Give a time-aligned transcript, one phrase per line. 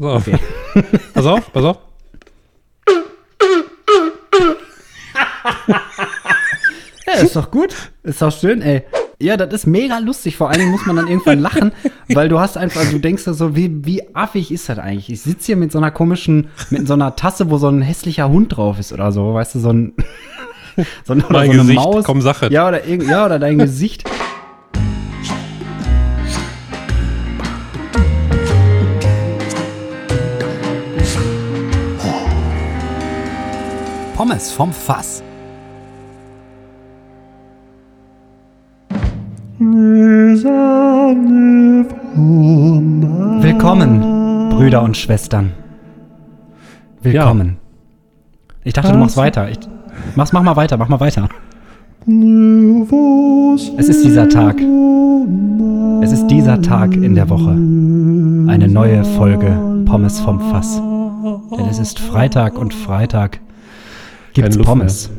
[0.00, 0.28] Pass auf.
[1.14, 1.78] pass auf, pass auf.
[7.06, 7.74] Ja, ist doch gut.
[8.02, 8.82] Ist doch schön, ey.
[9.22, 10.36] Ja, das ist mega lustig.
[10.36, 11.72] Vor allen Dingen muss man dann irgendwann lachen,
[12.08, 15.10] weil du hast einfach, du denkst da so, wie, wie affig ist das eigentlich?
[15.10, 18.28] Ich sitze hier mit so einer komischen, mit so einer Tasse, wo so ein hässlicher
[18.30, 19.92] Hund drauf ist oder so, weißt du, so ein,
[21.04, 22.04] so, ein- oder Mein so eine Gesicht, Maus.
[22.04, 22.48] komm, Sache.
[22.50, 24.04] Ja, oder, ja, oder dein Gesicht.
[34.30, 35.24] Pommes vom Fass.
[43.40, 45.50] Willkommen, Brüder und Schwestern.
[47.02, 47.56] Willkommen.
[48.62, 49.50] Ich dachte, du machst weiter.
[49.50, 49.58] Ich,
[50.14, 51.28] mach's, mach mal weiter, mach mal weiter.
[53.78, 54.60] Es ist dieser Tag.
[56.02, 57.50] Es ist dieser Tag in der Woche.
[57.50, 60.80] Eine neue Folge Pommes vom Fass.
[61.58, 63.40] Denn es ist Freitag und Freitag
[64.32, 65.10] gibt's Pommes.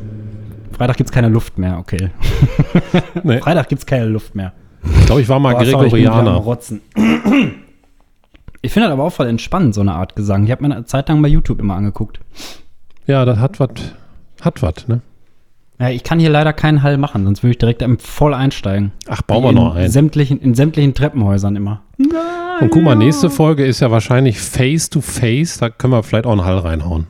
[0.72, 2.10] Freitag gibt's keine Luft mehr, okay.
[3.22, 3.38] Nee.
[3.38, 4.52] Freitag gibt's keine Luft mehr.
[4.98, 6.70] Ich glaube, ich war mal Boah, sorry, ich bin wieder am Gregorianer.
[8.62, 10.44] Ich finde das aber auch voll entspannend, so eine Art Gesang.
[10.44, 12.20] Ich habe mir eine Zeit lang bei YouTube immer angeguckt.
[13.06, 13.70] Ja, das hat was,
[14.40, 15.00] hat was, ne?
[15.80, 18.92] Ja, ich kann hier leider keinen Hall machen, sonst würde ich direkt im voll einsteigen.
[19.08, 19.90] Ach, bauen wir noch ein.
[19.90, 21.82] Sämtlichen, in sämtlichen Treppenhäusern immer.
[22.60, 25.58] Und guck mal, nächste Folge ist ja wahrscheinlich Face to Face.
[25.58, 27.08] Da können wir vielleicht auch einen Hall reinhauen.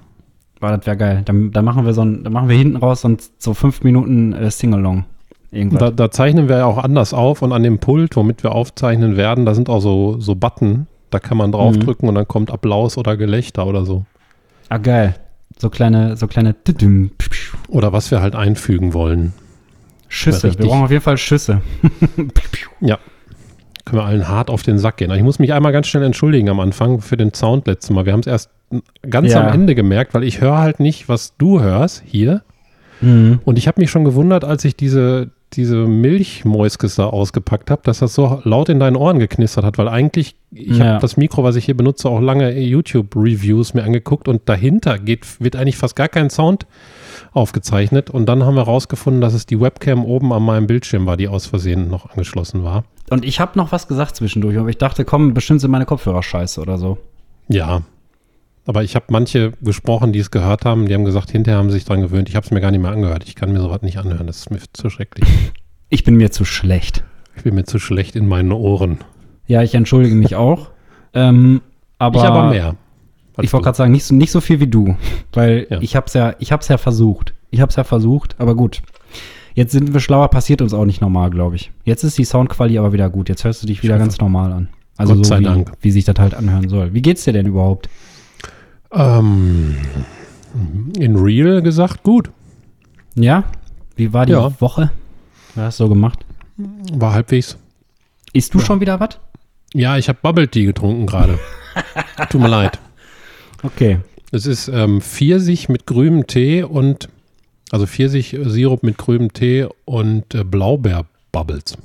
[0.63, 1.23] Boah, das wäre geil.
[1.25, 4.33] Dann, dann machen wir so ein, dann machen wir hinten raus sonst so fünf Minuten
[4.33, 5.07] äh, Singalong.
[5.51, 9.17] Da, da zeichnen wir ja auch anders auf und an dem Pult, womit wir aufzeichnen
[9.17, 10.87] werden, da sind auch so, so Button.
[11.11, 14.05] Da kann man draufdrücken und dann kommt Applaus oder Gelächter oder so.
[14.69, 15.17] ah, geil.
[15.59, 16.55] So kleine, so kleine
[17.67, 19.33] Oder was wir halt einfügen wollen.
[20.07, 20.57] Schüsse.
[20.57, 21.61] Wir brauchen auf jeden Fall Schüsse.
[22.81, 22.99] Ja.
[23.85, 25.11] Können wir allen hart auf den Sack gehen.
[25.13, 28.07] Ich muss mich einmal ganz schnell entschuldigen am Anfang für den Sound letztes Mal.
[28.07, 28.51] Wir haben es erst
[29.09, 29.47] ganz Ja.
[29.47, 32.43] am Ende gemerkt, weil ich höre halt nicht, was du hörst hier.
[33.01, 33.41] Mhm.
[33.45, 37.99] Und ich habe mich schon gewundert, als ich diese, diese Milchmäuskes da ausgepackt habe, dass
[37.99, 40.85] das so laut in deinen Ohren geknistert hat, weil eigentlich, ich Ja.
[40.87, 45.41] habe das Mikro, was ich hier benutze, auch lange YouTube-Reviews mir angeguckt und dahinter geht,
[45.41, 46.67] wird eigentlich fast gar kein Sound
[47.33, 48.11] aufgezeichnet.
[48.11, 51.29] Und dann haben wir rausgefunden, dass es die Webcam oben an meinem Bildschirm war, die
[51.29, 52.85] aus Versehen noch angeschlossen war.
[53.11, 56.23] Und ich habe noch was gesagt zwischendurch, aber ich dachte, komm, bestimmt sind meine Kopfhörer
[56.23, 56.99] scheiße oder so.
[57.49, 57.83] Ja.
[58.65, 61.75] Aber ich habe manche gesprochen, die es gehört haben, die haben gesagt, hinterher haben sie
[61.75, 62.29] sich dran gewöhnt.
[62.29, 63.25] Ich habe es mir gar nicht mehr angehört.
[63.27, 64.27] Ich kann mir sowas nicht anhören.
[64.27, 65.29] Das ist mir zu schrecklich.
[65.89, 67.05] Ich bin mir zu schlecht.
[67.37, 68.99] Ich bin mir zu schlecht in meinen Ohren.
[69.47, 70.71] Ja, ich entschuldige mich auch.
[71.13, 71.61] Ähm,
[71.99, 72.77] aber ich aber mehr.
[73.43, 74.97] Ich wollte gerade sagen, nicht so, nicht so viel wie du,
[75.33, 75.79] weil Ja.
[75.81, 77.35] ich hab's ja, ich hab's ja versucht.
[77.51, 78.83] Ich hab's ja versucht, aber gut.
[79.55, 81.71] Jetzt sind wir schlauer, passiert uns auch nicht normal, glaube ich.
[81.85, 83.29] Jetzt ist die Soundqualität aber wieder gut.
[83.29, 84.69] Jetzt hörst du dich wieder ganz normal an.
[84.97, 85.73] Also Gott so sei wie, Dank.
[85.81, 86.95] wie sich das halt anhören soll.
[86.95, 87.89] Wie geht's dir denn überhaupt?
[88.93, 89.77] Ähm,
[90.99, 92.31] in Real gesagt, gut.
[93.15, 93.45] Ja?
[93.97, 94.61] Wie war die Ja.
[94.61, 94.91] Woche?
[95.55, 96.25] Was hast du so gemacht?
[96.95, 97.57] War halbwegs.
[98.33, 99.19] Isst du schon wieder was?
[99.75, 101.39] Ja, ich habe Bubble Tea getrunken gerade.
[102.31, 102.79] Tut mir leid.
[103.63, 103.99] Okay.
[104.31, 107.09] Es ist ähm, Pfirsich mit grünem Tee und
[107.71, 111.77] also Pfirsich-Sirup mit grünem Tee und äh, Blaubeer-Bubbles.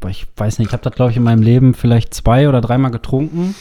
[0.00, 2.60] Aber ich weiß nicht, ich habe das, glaube ich, in meinem Leben vielleicht zwei oder
[2.60, 3.54] dreimal getrunken.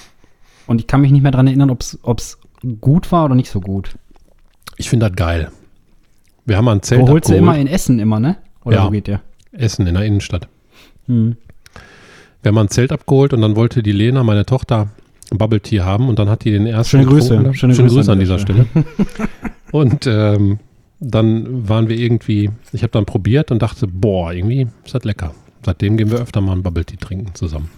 [0.68, 1.82] Und ich kann mich nicht mehr dran erinnern, ob
[2.20, 2.38] es
[2.80, 3.92] gut war oder nicht so gut.
[4.78, 5.52] Ich finde das geil.
[6.46, 7.42] Wir haben ein Zelt Wo holst du abgeholt.
[7.42, 8.38] immer in Essen immer, ne?
[8.64, 8.86] Oder Ja.
[8.86, 9.22] wo geht der?
[9.52, 10.48] Essen in der Innenstadt.
[11.08, 11.36] Hm.
[12.42, 14.88] Wir haben ein Zelt abgeholt und dann wollte die Lena, meine Tochter,
[15.38, 17.30] Bubble Tea haben und dann hat die den ersten Schöne Grüße.
[17.30, 17.54] getrunken.
[17.54, 18.66] Schöne Schöne, Grüße Grüße an dieser dieser Stelle.
[19.72, 20.60] und ähm,
[21.00, 25.34] dann waren wir irgendwie, ich habe dann probiert und dachte, boah, irgendwie ist das lecker.
[25.66, 27.70] Seitdem gehen wir öfter mal ein Bubble Tea trinken zusammen.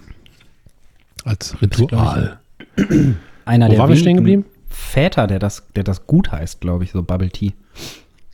[1.23, 2.39] Als Ritual.
[3.45, 4.45] Einer Wo der waren wir stehen geblieben?
[4.69, 7.53] Väter, der das, der das gut heißt, glaube ich, so Bubble Tea.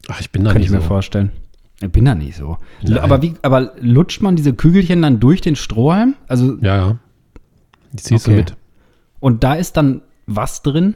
[0.09, 0.88] Ach, ich bin da Könnte nicht ich mir so.
[0.88, 1.31] vorstellen.
[1.81, 2.57] Ich bin da nicht so.
[2.81, 2.97] Nein.
[3.00, 6.16] Aber wie, aber lutscht man diese Kügelchen dann durch den Strohhalm?
[6.27, 6.97] Also, Ja, ja.
[7.94, 8.35] Die ziehst Okay.
[8.35, 8.56] du mit.
[9.19, 10.95] Und da ist dann was drin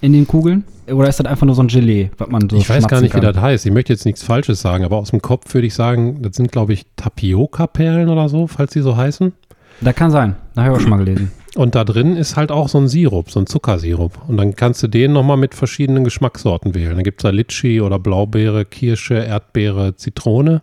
[0.00, 0.64] in den Kugeln?
[0.86, 3.14] Oder ist das einfach nur so ein Gelee, was man so ich weiß gar nicht,
[3.14, 3.32] wie kann?
[3.32, 3.64] das heißt.
[3.64, 6.52] Ich möchte jetzt nichts Falsches sagen, aber aus dem Kopf würde ich sagen, das sind,
[6.52, 9.32] glaube ich, Tapioca-Perlen oder so, falls die so heißen.
[9.80, 10.36] Da kann sein.
[10.54, 11.32] Da habe ich auch schon mal gelesen.
[11.54, 14.28] Und da drin ist halt auch so ein Sirup, so ein Zuckersirup.
[14.28, 16.96] Und dann kannst du den nochmal mit verschiedenen Geschmackssorten wählen.
[16.96, 20.62] Dann gibt es da Litschi oder Blaubeere, Kirsche, Erdbeere, Zitrone.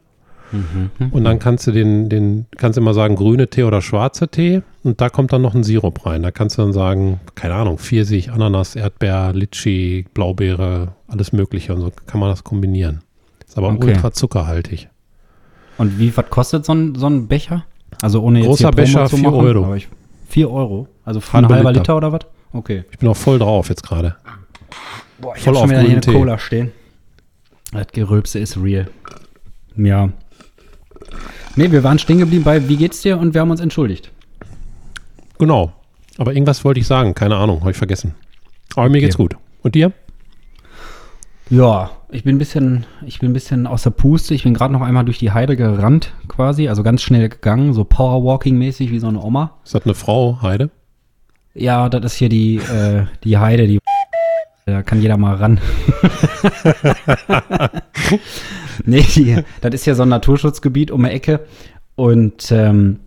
[1.12, 4.62] Und dann kannst du den, den, kannst immer sagen, grüne Tee oder schwarze Tee.
[4.84, 6.24] Und da kommt dann noch ein Sirup rein.
[6.24, 11.74] Da kannst du dann sagen, keine Ahnung, Pfirsich, Ananas, Erdbeer, Litschi, Blaubeere, alles Mögliche.
[11.74, 13.02] Und so kann man das kombinieren.
[13.48, 13.88] Ist aber Okay.
[13.92, 14.90] ultra zuckerhaltig.
[15.78, 17.66] Und wie, was kostet so ein, so ein Becher?
[18.02, 19.66] Also ohne jetzt Großer Becher, zu vier machen, Euro.
[19.66, 19.88] aber ich,
[20.28, 20.88] vier Euro?
[21.06, 21.82] Also ein Halbe halber Liter.
[21.82, 22.22] Liter oder was?
[22.54, 22.84] Okay.
[22.92, 24.16] Ich bin auch voll drauf jetzt gerade.
[25.20, 26.12] Boah, ich Voll hab schon wieder hier eine Tee.
[26.14, 26.72] Cola stehen.
[27.72, 28.90] Das Gerülpse ist real.
[29.78, 30.10] Ja.
[31.56, 33.18] Nee, wir waren stehen geblieben bei Wie geht's dir?
[33.20, 34.12] Und wir haben uns entschuldigt.
[35.40, 35.74] Genau.
[36.18, 37.14] Aber irgendwas wollte ich sagen.
[37.16, 38.16] Keine Ahnung, habe ich vergessen.
[38.76, 39.02] Aber mir Okay.
[39.06, 39.36] geht's gut.
[39.64, 39.92] Und dir?
[41.50, 44.34] Ja, ich bin ein bisschen, ich bin ein bisschen aus der Puste.
[44.34, 47.84] Ich bin gerade noch einmal durch die Heide gerannt, quasi, also ganz schnell gegangen, so
[47.84, 49.58] Powerwalking-mäßig wie so eine Oma.
[49.66, 50.70] Ist das eine Frau, Heide?
[51.54, 53.80] Ja, das ist hier die, äh, die Heide, die
[54.66, 55.60] da kann jeder mal ran.
[58.86, 61.42] nee, die, das ist ja so ein Naturschutzgebiet um die Ecke.
[61.96, 63.00] Und ähm,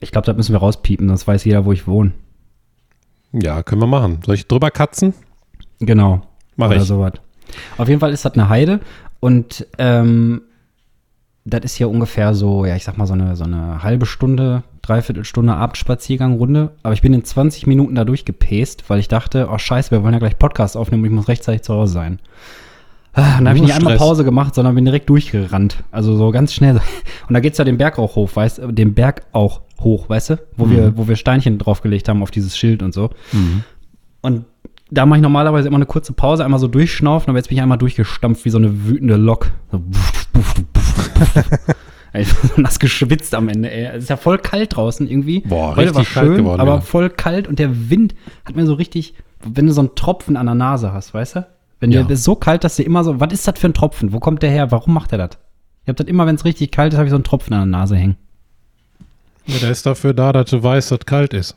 [0.00, 2.12] ich glaube, das müssen wir rauspiepen, sonst weiß jeder, wo ich wohne.
[3.32, 4.20] Ja, können wir machen.
[4.24, 5.14] Soll ich drüber katzen?
[5.80, 6.22] Genau.
[6.56, 6.82] Mach Oder ich.
[6.84, 7.14] sowas.
[7.76, 8.80] Auf jeden Fall ist das eine Heide
[9.20, 10.42] und ähm,
[11.44, 14.62] das ist hier ungefähr so, ja, ich sag mal, so eine, so eine halbe Stunde,
[14.80, 16.72] dreiviertel Stunde Abendspaziergang-Runde.
[16.82, 20.14] Aber ich bin in 20 Minuten da durchgepäst, weil ich dachte, oh scheiße, wir wollen
[20.14, 22.18] ja gleich Podcast aufnehmen und ich muss rechtzeitig zu Hause sein.
[23.14, 24.06] Ah, Und da habe ich nicht einmal Stress.
[24.08, 25.84] Pause gemacht, sondern bin direkt durchgerannt.
[25.92, 26.80] Also so ganz schnell.
[27.28, 30.30] Und da geht's ja den Berg auch hoch, weißt du, den Berg auch hoch, weißt
[30.30, 33.10] du, wo, wir, wo wir Steinchen draufgelegt haben auf dieses Schild und so.
[34.22, 34.44] Und
[34.90, 37.62] da mache ich normalerweise immer eine kurze Pause, einmal so durchschnaufen, aber jetzt bin ich
[37.62, 39.50] einmal durchgestampft wie so eine wütende Lok.
[39.70, 41.58] So buff, buff, buff, buff.
[42.12, 43.86] Ey, Ich bin so nass geschwitzt am Ende, ey.
[43.96, 45.40] Es ist ja voll kalt draußen irgendwie.
[45.40, 46.80] Boah, Heute war richtig kalt schön, geworden, aber ja.
[46.80, 48.14] voll kalt und der Wind
[48.44, 49.14] hat mir so richtig,
[49.44, 51.46] wenn du so einen Tropfen an der Nase hast, weißt du?
[51.84, 52.02] Wenn Ja.
[52.02, 54.12] der ist so kalt, dass dir immer so, was ist das für ein Tropfen?
[54.14, 54.70] Wo kommt der her?
[54.70, 55.38] Warum macht er das?
[55.82, 57.70] Ich hab das immer, wenn es richtig kalt ist, habe ich so einen Tropfen an
[57.70, 58.16] der Nase hängen.
[59.44, 61.56] Ja, der ist dafür da, dass du weißt, dass kalt ist.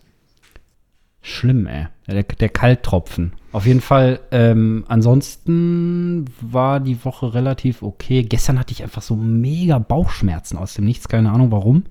[1.21, 1.87] Schlimm, ey.
[2.07, 3.31] Der, der Kalttropfen.
[3.53, 8.23] Auf jeden Fall, ähm, ansonsten war die Woche relativ okay.
[8.23, 11.83] Gestern hatte ich einfach so mega Bauchschmerzen aus dem Nichts, keine Ahnung warum.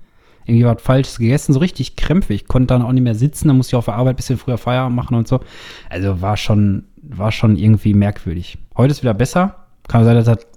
[0.45, 2.43] Irgendwie was Falsches gegessen, so richtig krämpfig.
[2.43, 4.37] Ich konnte dann auch nicht mehr sitzen, dann musste ich auf der Arbeit ein bisschen
[4.37, 5.41] früher Feierabend machen und so.
[5.89, 8.57] Also war schon, war schon irgendwie merkwürdig.
[8.75, 9.55] Heute ist wieder besser.
[9.87, 10.47] Kann sein, dass das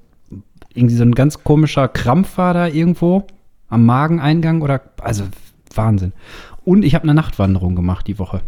[0.75, 3.27] irgendwie so ein ganz komischer Krampf war da irgendwo
[3.69, 5.25] am Mageneingang oder, also
[5.75, 6.13] Wahnsinn.
[6.65, 8.41] Und ich habe eine Nachtwanderung gemacht die Woche.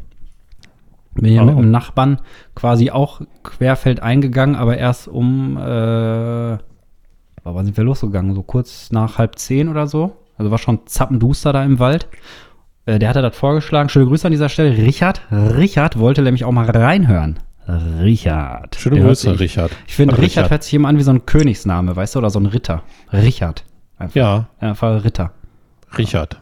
[1.15, 1.47] Bin ja Oh.
[1.47, 2.21] mit einem Nachbarn
[2.55, 5.61] quasi auch querfeld eingegangen, aber erst um, äh,
[7.45, 8.35] wann sind wir losgegangen?
[8.35, 10.17] So kurz nach halb zehn oder so.
[10.39, 12.09] Also war schon zappenduster da im Wald.
[12.87, 13.89] Äh, der hatte das vorgeschlagen.
[13.91, 14.77] Schöne Grüße an dieser Stelle.
[14.77, 15.21] Richard.
[15.31, 17.39] Richard wollte nämlich auch mal reinhören.
[17.69, 18.75] Richard.
[18.77, 19.71] Schöne Der Grüße, sich- Richard.
[19.87, 22.31] Ich finde, An Richard hört sich immer an wie so ein Königsname, weißt du, oder
[22.31, 22.83] so ein Ritter.
[23.13, 23.65] Richard.
[23.99, 24.17] Einfach.
[24.17, 25.33] Ja, Einfach Ritter.
[25.97, 26.41] Richard.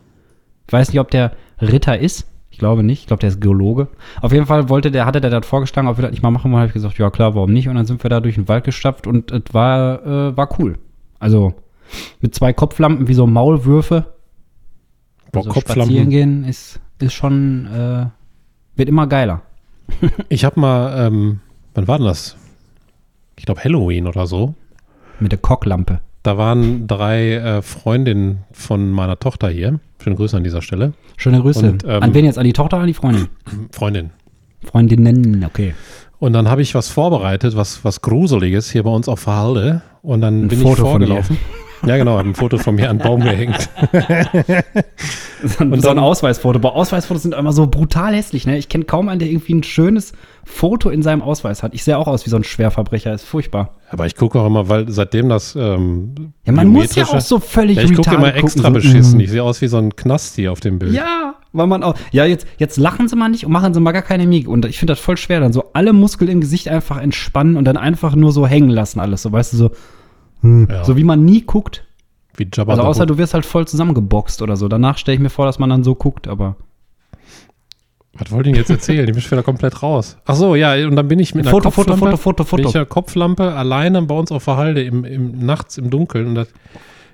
[0.66, 2.26] Ich weiß nicht, ob der Ritter ist.
[2.50, 3.00] Ich glaube nicht.
[3.00, 3.88] Ich glaube, der ist Geologe.
[4.20, 6.50] Auf jeden Fall wollte der, hatte der das vorgeschlagen, ob wir das nicht mal machen
[6.52, 6.60] wollen.
[6.60, 7.68] Habe ich gesagt, ja klar, warum nicht?
[7.68, 10.78] Und dann sind wir da durch den Wald gestapft und es war, äh, war cool.
[11.18, 11.54] Also
[12.20, 14.06] mit zwei Kopflampen wie so Maulwürfe.
[15.32, 16.10] Boah, Also spazieren Kopflampen.
[16.10, 18.06] gehen ist, ist schon, äh,
[18.76, 19.42] wird immer geiler.
[20.28, 21.40] Ich habe mal, ähm,
[21.74, 22.36] wann war denn das?
[23.36, 24.54] Ich glaube Halloween oder so.
[25.18, 26.00] Mit der Kocklampe.
[26.22, 29.80] Da waren drei äh, Freundinnen von meiner Tochter hier.
[30.02, 30.92] Schöne Grüße an dieser Stelle.
[31.16, 31.70] Schöne Grüße.
[31.70, 32.38] Und, ähm, an wen jetzt?
[32.38, 33.28] An die Tochter oder an die Freundin?
[33.72, 34.10] Freundin.
[34.62, 35.74] Freundinnen, okay.
[36.18, 39.82] Und dann habe ich was vorbereitet, was, was Gruseliges hier bei uns auf Verhalde.
[40.02, 41.38] Und dann Ein bin Foto ich von vorgelaufen.
[41.86, 43.68] Ja, genau, habe ein Foto von mir an den Baum gehängt.
[45.42, 46.58] So ein, Und so ein Ausweisfoto.
[46.58, 48.58] Aber Ausweisfotos sind immer so brutal hässlich, ne?
[48.58, 50.12] Ich kenne kaum einen, der irgendwie ein schönes
[50.44, 51.72] Foto in seinem Ausweis hat.
[51.72, 53.76] Ich sehe auch aus wie so ein Schwerverbrecher, ist furchtbar.
[53.88, 57.38] Aber ich gucke auch immer, weil seitdem das ähm, Ja, man muss ja auch so
[57.40, 59.16] völlig Ja, ich gucke immer extra gucken, so, beschissen.
[59.18, 59.20] mm.
[59.20, 60.92] Ich sehe aus wie so ein Knasti auf dem Bild.
[60.92, 61.94] Ja, weil man auch.
[62.12, 64.46] Ja, jetzt, jetzt lachen sie mal nicht und machen sie mal gar keine Mimik.
[64.46, 67.64] Und ich finde das voll schwer, dann so alle Muskeln im Gesicht einfach entspannen und
[67.64, 69.22] dann einfach nur so hängen lassen, alles.
[69.22, 69.70] So, weißt du, so,
[70.42, 70.84] Ja.
[70.84, 71.84] so wie man nie guckt.
[72.36, 74.68] Wie Jabba Also außer du wirst halt voll zusammengeboxt oder so.
[74.68, 76.56] Danach stelle ich mir vor, dass man dann so guckt, aber.
[78.14, 79.06] Was wollte ich denn jetzt erzählen?
[79.06, 80.16] Ich bin schon wieder komplett raus.
[80.26, 82.66] Ach so, ja, und dann bin ich mit einer Foto, Foto, Kopflampe, Foto, Foto, bin
[82.66, 82.78] ich Foto.
[82.78, 86.26] ja Kopflampe alleine bei uns auf der Halde im, im, nachts im Dunkeln.
[86.28, 86.48] Und das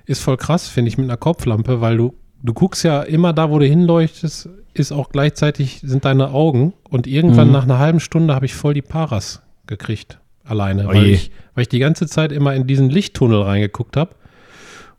[0.05, 3.51] ist voll krass, finde ich, mit einer Kopflampe, weil du, du guckst ja immer da,
[3.51, 6.73] wo du hinleuchtest, ist auch gleichzeitig, sind deine Augen.
[6.89, 7.53] Und irgendwann Mhm.
[7.53, 10.19] nach einer halben Stunde habe ich voll die Paras gekriegt.
[10.47, 10.87] Alleine.
[10.87, 14.11] Weil, ich, weil ich die ganze Zeit immer in diesen Lichttunnel reingeguckt habe.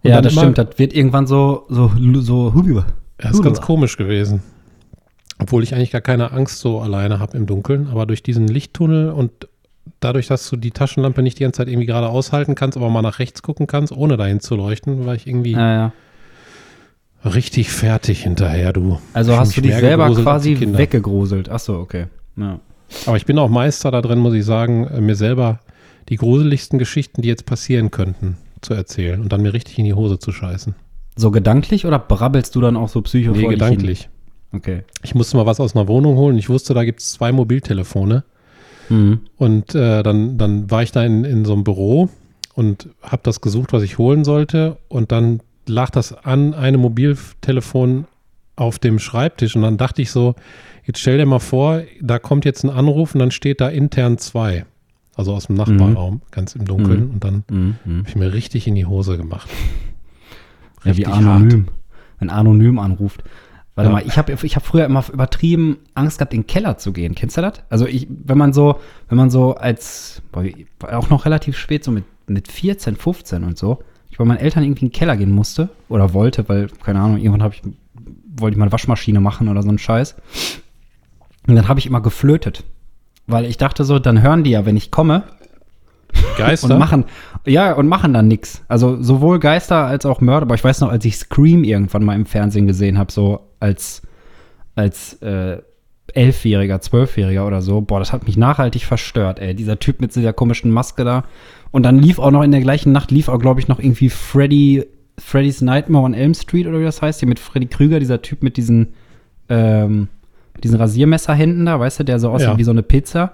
[0.02, 0.58] Ja, das immer- stimmt.
[0.58, 1.90] Das wird irgendwann so, so,
[2.20, 2.84] so,
[3.18, 4.42] Das ist ganz komisch gewesen.
[5.40, 9.10] Obwohl ich eigentlich gar keine Angst so alleine habe im Dunkeln, aber durch diesen Lichttunnel
[9.10, 9.30] und
[10.00, 13.02] dadurch, dass du die Taschenlampe nicht die ganze Zeit irgendwie gerade aushalten kannst, aber mal
[13.02, 15.92] nach rechts gucken kannst, ohne dahin zu leuchten, war ich irgendwie Ja, ja.
[17.24, 18.98] richtig fertig hinterher, du.
[19.12, 21.48] Also hast du dich selber quasi weggegruselt.
[21.48, 22.06] Ach so, okay.
[22.36, 22.58] Ja.
[23.06, 25.60] Aber ich bin auch Meister da drin, muss ich sagen, äh, mir selber
[26.08, 29.94] die gruseligsten Geschichten, die jetzt passieren könnten, zu erzählen und dann mir richtig in die
[29.94, 30.74] Hose zu scheißen.
[31.16, 33.50] So gedanklich oder brabbelst du dann auch so psycho Nee, dich hin?
[33.50, 34.08] gedanklich.
[34.52, 34.82] Okay.
[35.02, 36.38] Ich musste mal was aus einer Wohnung holen.
[36.38, 38.24] Ich wusste, da gibt es zwei Mobiltelefone.
[38.88, 39.20] Mhm.
[39.36, 42.08] Und äh, dann, dann war ich da in, in so einem Büro
[42.54, 44.78] und habe das gesucht, was ich holen sollte.
[44.88, 48.06] Und dann lag das an einem Mobiltelefon
[48.58, 49.56] auf dem Schreibtisch.
[49.56, 50.34] Und dann dachte ich so,
[50.84, 54.18] jetzt stell dir mal vor, da kommt jetzt ein Anruf und dann steht da intern
[54.18, 54.64] zwei.
[55.16, 57.06] Also aus dem Nachbarraum, ganz im Dunkeln.
[57.06, 57.10] Mhm.
[57.10, 57.74] Und dann Mhm.
[57.84, 57.98] Mhm.
[58.00, 59.48] habe ich mir richtig in die Hose gemacht.
[60.84, 61.66] Ja, wie anonym.
[62.20, 63.24] Wenn anonym anruft.
[63.74, 63.96] Warte Ja.
[63.96, 67.16] mal, ich habe ich hab früher immer übertrieben Angst gehabt, in den Keller zu gehen.
[67.16, 67.54] Kennst du das?
[67.68, 70.22] Also ich, wenn man so, wenn man so als,
[70.82, 74.62] auch noch relativ spät, so mit, mit 14, 15 und so, ich bei meinen Eltern
[74.62, 77.62] irgendwie in den Keller gehen musste oder wollte, weil, keine Ahnung, irgendwann habe ich,
[78.40, 80.16] wollte ich mal eine Waschmaschine machen oder so einen Scheiß.
[81.46, 82.64] Und dann habe ich immer geflötet.
[83.26, 85.24] Weil ich dachte so, dann hören die ja, wenn ich komme,
[86.36, 86.72] Geister?
[86.72, 87.04] und machen,
[87.46, 88.62] ja, und machen dann nix.
[88.68, 90.46] Also sowohl Geister als auch Mörder.
[90.46, 94.02] Aber ich weiß noch, als ich Scream irgendwann mal im Fernsehen gesehen habe, so als,
[94.74, 95.58] als äh,
[96.14, 99.54] Elfjähriger, Zwölfjähriger oder so, boah, das hat mich nachhaltig verstört, ey.
[99.54, 101.24] Dieser Typ mit dieser komischen Maske da.
[101.70, 104.08] Und dann lief auch noch in der gleichen Nacht, lief auch, glaube ich, noch irgendwie
[104.08, 104.86] Freddy,
[105.18, 108.42] Freddy's Nightmare on Elm Street oder wie das heißt, hier mit Freddy Krüger, dieser Typ
[108.42, 108.94] mit diesen,
[109.48, 110.08] ähm,
[110.62, 112.58] diesen Rasiermesserhänden da, weißt du, der so aussieht Ja.
[112.58, 113.32] wie so eine Pizza.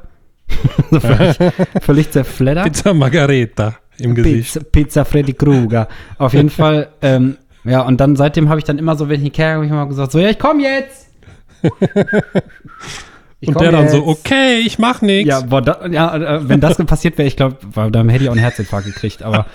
[0.91, 1.37] so völlig,
[1.83, 2.65] völlig zerfleddert.
[2.65, 4.55] Pizza Margareta im Gesicht.
[4.55, 5.89] Pizza, Pizza Freddy Krueger.
[6.19, 9.33] Auf jeden Fall, ähm, ja, und dann seitdem habe ich dann immer so, wenn ich
[9.33, 11.09] Kerl habe ich immer gesagt, so, ja, ich komme jetzt.
[13.41, 15.29] Ich Und der dann so, okay, ich mach nichts.
[15.29, 17.57] Ja, boah, da, ja, äh, wenn das passiert wäre, ich glaube,
[17.91, 19.23] dann hätte ich auch einen Herzinfarkt gekriegt.
[19.23, 19.47] Aber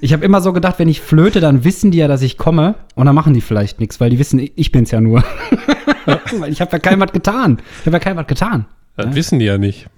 [0.00, 2.74] ich habe immer so gedacht, wenn ich flöte, dann wissen die ja, dass ich komme
[2.94, 5.24] und dann machen die vielleicht nichts, weil die wissen, ich bin's ja nur.
[6.38, 7.58] weil ich habe ja keinem was getan.
[7.80, 8.66] Ich habe ja keinem was getan.
[8.96, 9.88] Das wissen die ja nicht.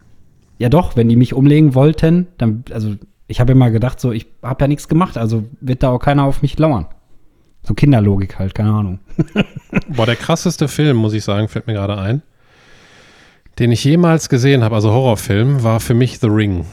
[0.58, 2.94] Ja doch, wenn die mich umlegen wollten, dann, also
[3.26, 6.24] ich habe immer gedacht, so, ich habe ja nichts gemacht, also wird da auch keiner
[6.24, 6.86] auf mich lauern.
[7.62, 9.00] So Kinderlogik halt, keine Ahnung.
[9.88, 12.22] Boah, der krasseste Film, muss ich sagen, fällt mir gerade ein,
[13.58, 16.64] den ich jemals gesehen habe, also Horrorfilm, war für mich The Ring.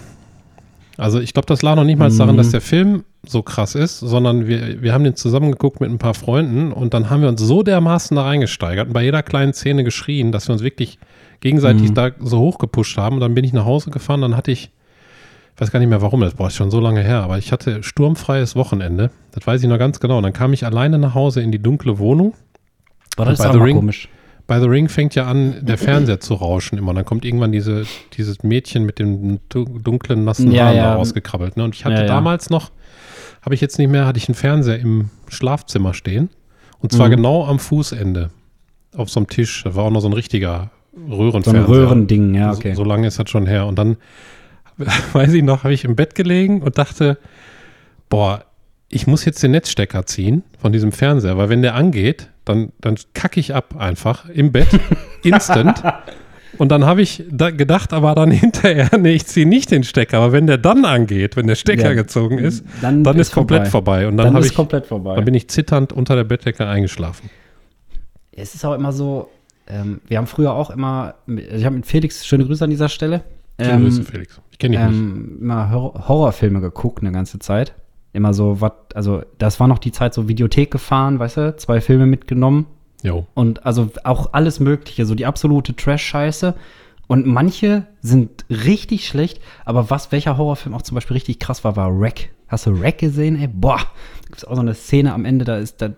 [0.97, 2.37] Also ich glaube, das lag noch nicht mal daran, Mhm.
[2.37, 6.13] dass der Film so krass ist, sondern wir, wir haben den zusammengeguckt mit ein paar
[6.13, 9.83] Freunden und dann haben wir uns so dermaßen da reingesteigert und bei jeder kleinen Szene
[9.83, 10.99] geschrien, dass wir uns wirklich
[11.39, 11.93] gegenseitig Mhm.
[11.95, 13.15] da so hochgepusht haben.
[13.15, 14.71] Und dann bin ich nach Hause gefahren, dann hatte ich,
[15.55, 17.81] ich weiß gar nicht mehr warum, das war schon so lange her, aber ich hatte
[17.83, 19.09] sturmfreies Wochenende.
[19.31, 20.17] Das weiß ich noch ganz genau.
[20.17, 22.33] Und dann kam ich alleine nach Hause in die dunkle Wohnung
[23.17, 24.09] Boah, das auch mal komisch.
[24.47, 26.93] Bei The Ring fängt ja an, der Fernseher zu rauschen immer.
[26.93, 27.85] Dann kommt irgendwann diese,
[28.17, 30.95] dieses Mädchen mit dem du- dunklen, nassen Ja, Haaren ja.
[30.95, 31.55] rausgekrabbelt.
[31.57, 31.63] Ne?
[31.63, 32.71] Und ich hatte Ja, damals noch,
[33.41, 36.29] habe ich jetzt nicht mehr, hatte ich einen Fernseher im Schlafzimmer stehen.
[36.79, 37.11] Und zwar Mhm.
[37.11, 38.29] genau am Fußende.
[38.95, 39.63] Auf so einem Tisch.
[39.63, 41.67] Da war auch noch so ein richtiger So ein Röhrenfernseher.
[41.67, 42.73] Röhrending, ja, okay.
[42.75, 43.65] So, so lange ist das schon her.
[43.65, 43.97] Und dann,
[45.13, 47.17] weiß ich noch, habe ich im Bett gelegen und dachte,
[48.09, 48.43] boah,
[48.89, 52.95] ich muss jetzt den Netzstecker ziehen von diesem Fernseher, weil wenn der angeht, dann, dann
[53.13, 54.67] kacke ich ab einfach im Bett,
[55.23, 55.81] instant.
[56.59, 60.17] Und dann habe ich da gedacht, aber dann hinterher, nee, ich ziehe nicht den Stecker,
[60.19, 63.33] aber wenn der dann angeht, wenn der Stecker Ja, gezogen ist, dann dann ist ist
[63.33, 64.03] komplett vorbei.
[64.03, 64.07] vorbei.
[64.07, 65.15] Und dann, Dann habe ist ich, komplett vorbei.
[65.15, 67.29] dann bin ich zitternd unter der Bettdecke eingeschlafen.
[68.31, 69.29] Es ist auch immer so,
[69.67, 72.89] ähm, wir haben früher auch immer, also ich habe mit Felix, schöne Grüße an dieser
[72.89, 73.23] Stelle,
[73.59, 74.39] Schöne ähm, Grüße, Felix.
[74.51, 74.95] Ich kenne dich nicht.
[74.99, 77.73] ähm, immer Hor Horrorfilme geguckt eine ganze Zeit.
[78.13, 81.81] Immer so, was, also das war noch die Zeit, so Videothek gefahren, weißt du, zwei
[81.81, 82.67] Filme mitgenommen
[83.01, 83.25] Jo.
[83.33, 86.53] und also auch alles Mögliche, so die absolute Trash-Scheiße.
[87.07, 91.75] Und manche sind richtig schlecht, aber was, welcher Horrorfilm auch zum Beispiel richtig krass war,
[91.75, 92.31] war Wreck.
[92.47, 93.47] Hast du Wreck gesehen, ey?
[93.51, 95.89] Boah, da gibt es auch so eine Szene am Ende, da ist, da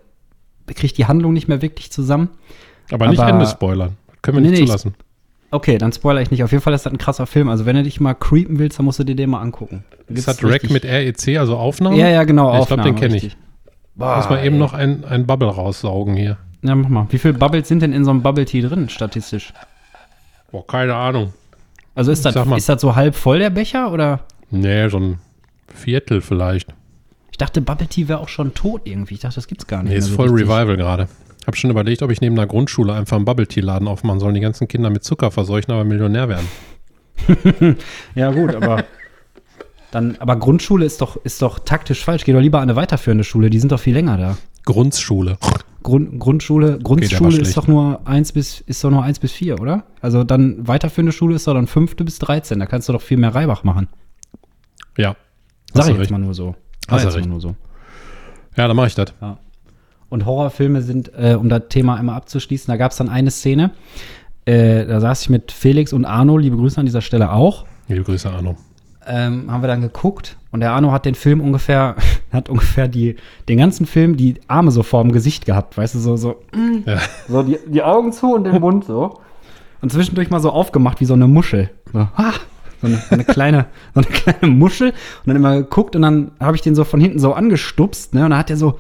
[0.73, 2.29] kriegt die Handlung nicht mehr wirklich zusammen.
[2.91, 3.97] Aber nicht aber- Ende spoilern.
[4.21, 4.95] Können wir Nee, nicht zulassen.
[5.51, 6.43] Okay, dann spoiler ich nicht.
[6.43, 7.49] Auf jeden Fall ist das ein krasser Film.
[7.49, 9.83] Also wenn du dich mal creepen willst, dann musst du dir den mal angucken.
[10.07, 11.97] Ist das Rack mit REC, also Aufnahme?
[11.97, 12.59] Ja, ja, genau.
[12.59, 13.23] Ich glaube, den kenne ich.
[13.23, 13.37] richtig.
[13.95, 16.37] Muss mal eben noch ein, ein Bubble raussaugen hier.
[16.63, 17.07] Ja, mach mal.
[17.09, 19.53] Wie viele Bubbles sind denn in so einem Bubble Tea drin, statistisch?
[20.51, 21.33] Boah, keine Ahnung.
[21.93, 23.91] Also ist das, ist so halb voll, der Becher?
[23.91, 24.21] Oder?
[24.51, 25.19] Nee, so ein
[25.73, 26.73] Viertel vielleicht.
[27.31, 29.13] Ich dachte, Bubble Tea wäre auch schon tot irgendwie.
[29.15, 29.91] Ich dachte, das gibt's gar nicht.
[29.91, 30.49] Nee, ist so voll richtig.
[30.49, 31.07] Revival gerade.
[31.45, 34.33] Hab schon überlegt, ob ich neben einer Grundschule einfach einen Bubble Tea Laden aufmachen soll.
[34.33, 36.47] Die ganzen Kinder mit Zucker verseuchen, aber Millionär werden.
[38.15, 38.83] Ja, gut, aber.
[39.91, 42.25] Dann, aber Grundschule ist doch, ist doch taktisch falsch.
[42.25, 44.37] Geh doch lieber an eine weiterführende Schule, die sind doch viel länger da.
[44.65, 45.37] Grundschule.
[45.83, 49.61] Grund, Grundschule, der Grundschule ist doch nur eins bis, ist doch nur eins bis vier,
[49.61, 49.83] oder?
[50.01, 52.59] Also dann weiterführende Schule ist doch dann fünfte bis 13.
[52.59, 53.87] Da kannst du doch viel mehr Reibach machen.
[54.97, 55.15] Ja.
[55.73, 56.11] Sag ich du jetzt recht.
[56.11, 56.55] mal nur so.
[56.89, 57.29] Hast Sag jetzt mal recht.
[57.29, 57.55] nur so.
[58.57, 59.13] Ja, dann mache ich das.
[60.15, 63.71] Und Horrorfilme sind, äh, um das Thema einmal abzuschließen, da gab es dann eine Szene,
[64.45, 67.65] äh, da saß ich mit Felix und Arno, liebe Grüße an dieser Stelle auch.
[67.89, 68.55] Liebe Grüße, Arno.
[69.05, 71.97] ähm, haben wir dann geguckt und der Arno hat den Film ungefähr,
[72.31, 73.17] hat ungefähr die,
[73.49, 76.97] den ganzen Film die Arme so vorm Gesicht gehabt, weißt du, so, so, mm, Ja.
[77.27, 79.19] so die, die Augen zu und den Mund so.
[79.81, 81.71] Und zwischendurch mal so aufgemacht wie so eine Muschel.
[81.91, 82.31] So, ah,
[82.79, 84.91] so, eine, so, eine kleine, so eine kleine Muschel.
[84.91, 88.23] Und dann immer geguckt und dann habe ich den so von hinten so angestupst, ne?
[88.23, 88.77] Und dann hat er so,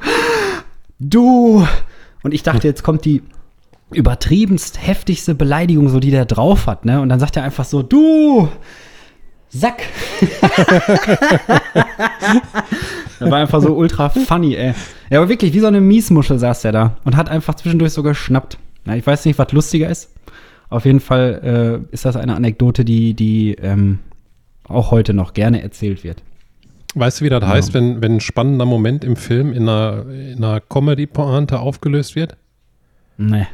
[0.99, 1.67] du.
[2.23, 3.23] Und ich dachte, jetzt kommt die
[3.91, 7.01] übertriebenst heftigste Beleidigung, so die der drauf hat, ne?
[7.01, 8.49] Und dann sagt er einfach so, du
[9.49, 9.83] Sack.
[13.19, 14.73] das war einfach so ultra funny, ey.
[15.09, 18.03] Ja, aber wirklich, wie so eine Miesmuschel saß der da und hat einfach zwischendurch so
[18.03, 18.57] geschnappt.
[18.83, 20.11] Na, ich weiß nicht, was lustiger ist.
[20.69, 23.99] Auf jeden Fall äh, ist das eine Anekdote, die, die ähm,
[24.67, 26.21] auch heute noch gerne erzählt wird.
[26.95, 30.41] Weißt du, wie das heißt, wenn, wenn ein spannender Moment im Film in einer, in
[30.43, 32.37] einer Comedy-Pointe aufgelöst wird?
[33.17, 33.45] Nee.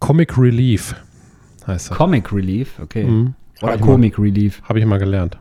[0.00, 0.94] Comic Relief
[1.66, 1.96] heißt das.
[1.96, 3.04] Comic Relief, okay.
[3.04, 3.34] Mhm.
[3.62, 4.60] Oder ich mal- Comic Relief.
[4.64, 5.38] Habe ich mal gelernt.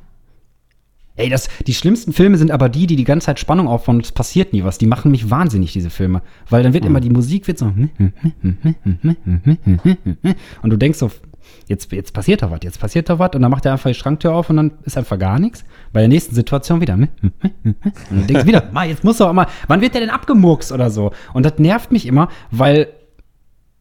[1.15, 4.05] Ey, das, die schlimmsten Filme sind aber die, die die ganze Zeit Spannung aufbauen und
[4.05, 4.77] es passiert nie was.
[4.79, 6.21] Die machen mich wahnsinnig, diese Filme.
[6.49, 7.91] Weil dann wird immer die Musik wird so und
[10.69, 11.11] du denkst so,
[11.67, 13.93] jetzt, jetzt passiert da was, jetzt passiert da was und dann macht er einfach die
[13.95, 15.65] Schranktür auf und dann ist einfach gar nichts.
[15.93, 17.09] Bei der nächsten Situation wieder und
[17.63, 21.11] du denkst wieder, "Ma, jetzt muss doch mal, wann wird der denn abgemurkst oder so?
[21.33, 22.87] Und das nervt mich immer, weil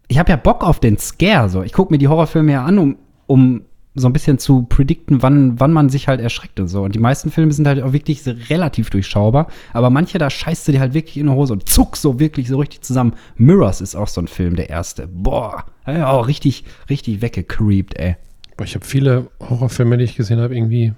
[0.09, 1.49] ich habe ja Bock auf den Scare.
[1.49, 1.63] So.
[1.63, 3.63] Ich gucke mir die Horrorfilme ja an, um, um
[3.95, 6.83] so ein bisschen zu predikten, wann, wann man sich halt erschreckt und so.
[6.83, 9.49] Und die meisten Filme sind halt auch wirklich relativ durchschaubar.
[9.73, 12.49] Aber manche, da scheißt du dir halt wirklich in die Hose und zuck so wirklich
[12.49, 13.15] so richtig zusammen.
[13.37, 15.07] Mirrors ist auch so ein Film, der erste.
[15.09, 18.17] Boah, ja, auch richtig, richtig weggecreept, ey.
[18.63, 20.93] Ich habe viele Horrorfilme, die ich gesehen habe, irgendwie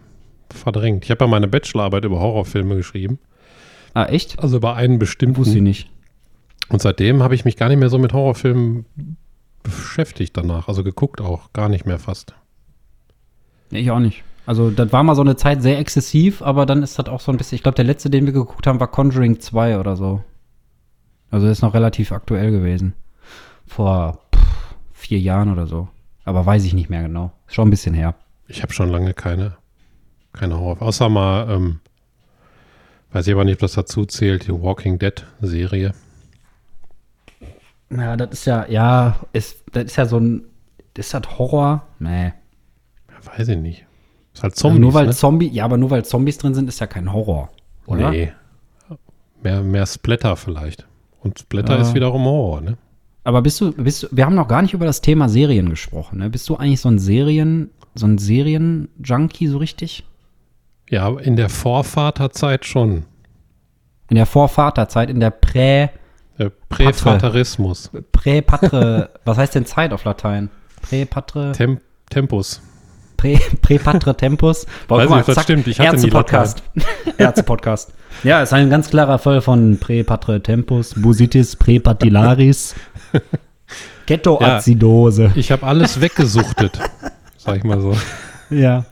[0.53, 1.05] verdrängt.
[1.05, 3.19] Ich habe ja meine Bachelorarbeit über Horrorfilme geschrieben.
[3.95, 4.41] Ah, echt?
[4.41, 5.63] Also über einen Wusste ich bestimmten.
[5.63, 5.91] nicht.
[6.69, 8.87] Und seitdem habe ich mich gar nicht mehr so mit Horrorfilmen
[9.63, 10.69] beschäftigt danach.
[10.69, 11.53] Also geguckt auch.
[11.53, 12.35] Gar nicht mehr fast.
[13.71, 14.25] Ich auch nicht.
[14.47, 17.33] Also, das war mal so eine Zeit sehr exzessiv, aber dann ist das auch so
[17.33, 17.57] ein bisschen.
[17.57, 20.23] Ich glaube, der letzte, den wir geguckt haben, war Conjuring 2 oder so.
[21.31, 22.93] Also, ist noch relativ aktuell gewesen.
[23.67, 25.89] Vor pff, vier Jahren oder so.
[26.25, 27.33] Aber weiß ich nicht mehr genau.
[27.47, 28.15] Ist schon ein bisschen her.
[28.47, 29.57] Ich habe schon lange keine,
[30.35, 30.83] keine Horror.
[30.83, 31.81] Außer mal, ähm,
[33.13, 35.95] weiß ich aber nicht, ob das dazu zählt, die Walking Dead Serie.
[37.91, 40.45] Ja, das ist ja, ja, ist, das ist ja so ein.
[40.97, 41.87] Ist das Horror?
[41.99, 42.27] Nee.
[42.27, 43.85] Ja, weiß ich nicht.
[44.33, 45.13] Ist halt Also Zombies, nur weil ne?
[45.13, 47.51] Zombie, ja, aber nur weil Zombies drin sind, ist ja kein Horror.
[47.87, 48.11] Oder?
[48.11, 48.33] Nee.
[49.43, 50.87] Mehr, mehr Splatter vielleicht.
[51.21, 51.83] Und Splatter Ja.
[51.83, 52.77] ist wiederum Horror, ne?
[53.25, 56.19] Aber bist du, bist du, wir haben noch gar nicht über das Thema Serien gesprochen,
[56.19, 56.31] ne?
[56.31, 60.05] Bist du eigentlich so ein Serien, so ein Serien-Junkie so richtig?
[60.91, 63.05] Ja, in der Vorvaterzeit schon.
[64.11, 65.89] In der Vorvaterzeit, in der Prä,
[66.39, 67.91] Der Prävaterismus.
[68.13, 70.51] Präpatre, was heißt denn Zeit auf Latein?
[70.83, 71.79] Präpatre, Tem
[72.11, 72.61] Tempus.
[73.17, 74.67] Prä, Präpatre Tempus.
[74.87, 75.67] Boah, Weiß guck mal, nicht, das zack, stimmt.
[75.67, 76.63] Ich hatte nie Ärzte-Podcast.
[77.19, 77.95] Ärzte-Podcast.
[78.23, 82.75] Ja, ist ein ganz klarer Fall von Präpatre Tempus, Busitis Präpatillaris,
[84.07, 85.33] Ketoazidose.
[85.35, 86.79] Ich habe alles weggesuchtet,
[87.39, 87.97] sag ich mal so.
[88.51, 88.85] Ja.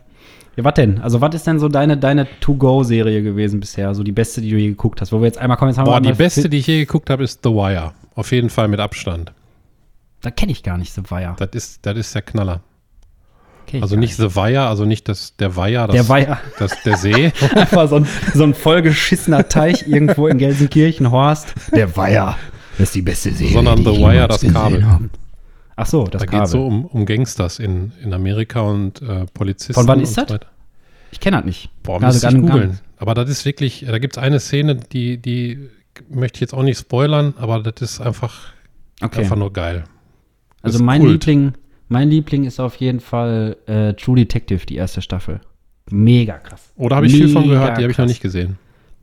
[0.56, 1.00] Ja, was denn?
[1.00, 3.94] Also, was ist denn so deine, deine To-Go-Serie gewesen bisher?
[3.94, 5.12] So die beste, die du je geguckt hast?
[5.12, 7.08] Wo wir jetzt einmal kommen, jetzt haben Boah, wir die beste, die ich je geguckt
[7.08, 7.92] habe, ist The Wire.
[8.14, 9.32] Auf jeden Fall mit Abstand.
[10.20, 11.34] Da kenne ich gar nicht, so Weiher.
[11.38, 12.60] Das ist, das ist der Knaller.
[13.80, 16.38] Also nicht The Wire, also nicht das, der Weiher, das, Der Weiher.
[16.58, 17.32] Das, der See.
[17.54, 21.54] Einfach so ein, so ein vollgeschissener Teich irgendwo in Gelsenkirchen, Horst.
[21.74, 22.36] Der Weiher.
[22.76, 23.54] Das ist die beste Serie.
[23.54, 24.86] Sondern The Wire, das Kabel.
[24.86, 25.08] habe.
[25.76, 26.38] Ach so, das da Kabel.
[26.40, 29.74] geht es so um, um Gangsters in, in Amerika und äh, Polizisten.
[29.74, 30.30] Von wann ist so das?
[30.30, 30.46] weiter.
[31.11, 31.70] Ich kenne das nicht.
[31.82, 32.78] Boah, Also müsste ich googeln.
[32.98, 35.68] Aber das ist wirklich, da gibt es eine Szene, die, die
[36.08, 38.52] möchte ich jetzt auch nicht spoilern, aber das ist einfach,
[39.02, 39.20] Okay.
[39.20, 39.85] einfach nur geil.
[40.62, 41.02] Also mein.
[41.02, 41.52] Liebling,
[41.88, 45.40] mein Liebling ist auf jeden Fall äh, True Detective, die erste Staffel.
[45.90, 46.72] Mega krass.
[46.76, 48.56] Oder habe ich viel von Mega gehört, die habe ich noch nicht gesehen.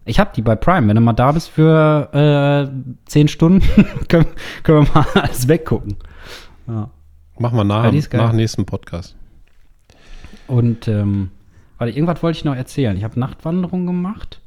[0.05, 0.87] Ich habe die bei Prime.
[0.87, 3.61] Wenn du mal da bist für äh, 10 Stunden,
[4.07, 4.25] können,
[4.63, 5.97] können wir mal alles weggucken.
[6.69, 6.89] Ja.
[7.37, 9.15] Machen wir nach, Ja, nach nächsten Podcast.
[10.47, 11.31] Und ähm,
[11.77, 12.97] warte, irgendwas wollte ich noch erzählen.
[12.97, 14.41] Ich habe Nachtwanderung gemacht.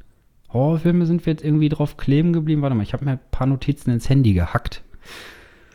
[0.53, 2.61] Horrorfilme sind wir jetzt irgendwie drauf kleben geblieben.
[2.63, 4.83] Warte mal, ich habe mir ein paar Notizen ins Handy gehackt.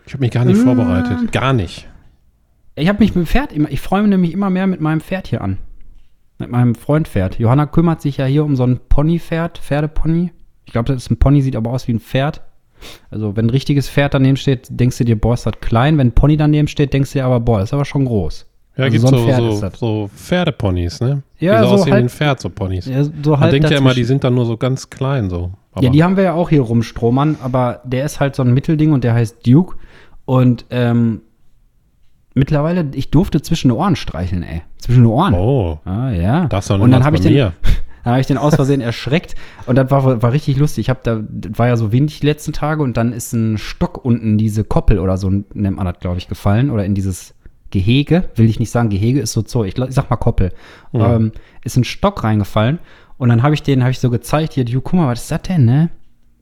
[0.05, 0.63] Ich habe mich gar nicht Äh.
[0.63, 1.31] vorbereitet.
[1.31, 1.87] Gar nicht.
[2.75, 5.01] Ich habe mich mit dem Pferd immer, ich freue mich nämlich immer mehr mit meinem
[5.01, 5.57] Pferd hier an.
[6.37, 7.39] Mit meinem Freund-Pferd.
[7.39, 10.31] Johanna kümmert sich ja hier um so ein Pony-Pferd, Pferdepony.
[10.65, 12.41] Ich glaube, das ist ein Pony, sieht aber aus wie ein Pferd.
[13.11, 15.97] Also, wenn ein richtiges Pferd daneben steht, denkst du dir, boah, ist das klein.
[15.97, 18.45] Wenn ein Pony daneben steht, denkst du dir aber, boah, ist aber schon groß.
[18.77, 21.23] Ja, Also gibt so Pferd so, so Pferdeponys, ne?
[21.39, 22.85] Ja, die so so aussehen halt- wie ein Pferd, so Ponys.
[22.85, 25.51] Ja, so Man halt denkt ja immer, die sind dann nur so ganz klein so.
[25.71, 28.53] Aber Ja, die haben wir ja auch hier rumstromern, aber der ist halt so ein
[28.53, 29.77] Mittelding und der heißt Duke.
[30.25, 31.21] Und ähm,
[32.33, 34.61] mittlerweile, ich durfte zwischen den Ohren streicheln, ey.
[34.77, 35.33] Zwischen den Ohren.
[35.33, 36.45] Oh, Ah, ja.
[36.47, 37.53] das war Und dann habe ich den, mir.
[38.07, 40.85] dann habe ich den aus Versehen erschreckt und das war, war richtig lustig.
[40.85, 43.57] Ich habe da, das war ja so windig die letzten Tage und dann ist ein
[43.57, 47.35] Stock unten, diese Koppel oder so nennt man das, glaube ich, gefallen oder in dieses
[47.69, 50.53] Gehege, will ich nicht sagen, Gehege ist so Zoo, ich, ich sag mal Koppel,
[50.93, 51.33] ähm,
[51.65, 52.79] ist ein Stock reingefallen
[53.17, 55.31] und dann habe ich den, habe ich so gezeigt, hier, du, guck mal, was ist
[55.31, 55.89] das denn, ne?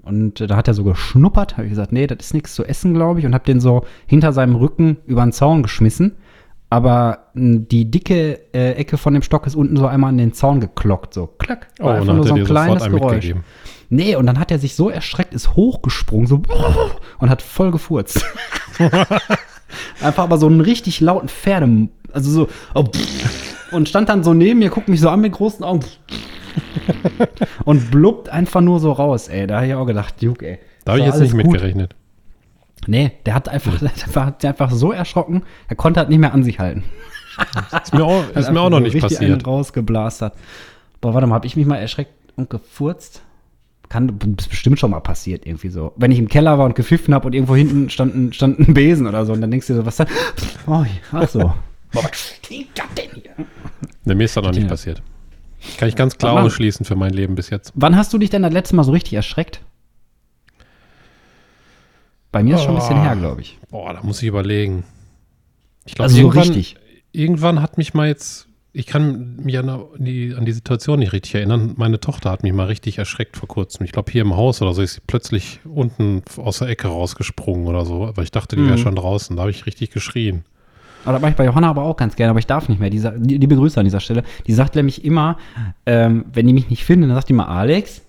[0.03, 2.93] Und da hat er so geschnuppert, habe ich gesagt, nee, das ist nichts zu essen,
[2.93, 6.11] glaube ich, und habe den so hinter seinem Rücken über den Zaun geschmissen.
[6.75, 10.59] Aber die dicke äh, Ecke von dem Stock ist unten so einmal an den Zaun
[10.59, 11.67] geklockt, so klack.
[11.79, 13.33] Oh, War und einfach nur hat so ein kleines Geräusch.
[13.89, 16.41] Nee, und dann hat er sich so erschreckt, ist hochgesprungen, so
[17.19, 18.25] und hat voll gefurzt.
[20.01, 22.83] Einfach aber so einen richtig lauten Pferde, also so oh,
[23.71, 25.85] und stand dann so neben mir, guckt mich so an mit großen Augen
[27.63, 29.47] und blubbt einfach nur so raus, ey.
[29.47, 30.59] Da habe ich auch gedacht, Duke, ey.
[30.83, 31.45] Da habe ich jetzt nicht gut.
[31.45, 31.95] mitgerechnet.
[32.87, 36.33] Nee, der hat einfach, der einfach, der einfach so erschrocken, er konnte halt nicht mehr
[36.33, 36.83] an sich halten.
[37.83, 39.47] Ist mir auch, ist mir auch noch nicht richtig einen passiert.
[39.47, 40.33] rausgeblastert.
[41.01, 43.21] Boah, warte mal, habe ich mich mal erschreckt und gefurzt?
[43.89, 45.93] Kann ist bestimmt schon mal passiert, irgendwie so.
[45.95, 48.73] Wenn ich im Keller war und gepfiffen habe und irgendwo hinten stand ein, stand ein
[48.73, 50.07] Besen oder so, und dann denkst du dir so, was dann?
[50.65, 51.39] Oh, ach so.
[51.91, 53.45] Boah, was stinkt das denn hier?
[54.03, 55.03] Nee, mir ist das noch nicht passiert.
[55.77, 57.71] Kann ich ganz klar ausschließen für mein Leben bis jetzt.
[57.75, 59.61] Wann hast du dich denn das letzte Mal so richtig erschreckt?
[62.35, 63.01] Bei mir ist schon ein bisschen Oh.
[63.03, 63.57] her, glaube ich.
[63.71, 64.83] Boah, da muss ich überlegen.
[65.85, 66.75] Ich glaube, Also so irgendwann, richtig.
[67.13, 71.35] irgendwann hat mich mal jetzt, ich kann mich an die, an die Situation nicht richtig
[71.35, 71.75] erinnern.
[71.77, 73.85] Meine Tochter hat mich mal richtig erschreckt vor kurzem.
[73.85, 77.67] Ich glaube, hier im Haus oder so ist sie plötzlich unten aus der Ecke rausgesprungen
[77.67, 78.05] oder so.
[78.05, 78.81] Aber ich dachte, die wäre Mhm.
[78.81, 79.35] schon draußen.
[79.37, 80.43] Da habe ich richtig geschrien.
[81.05, 82.89] Aber das mache ich bei Johanna aber auch ganz gerne, aber ich darf nicht mehr.
[82.89, 84.23] Die, die, liebe Grüße an dieser Stelle.
[84.45, 85.37] Die sagt nämlich immer,
[85.85, 88.01] ähm, wenn die mich nicht finden, dann sagt die immer, Alex,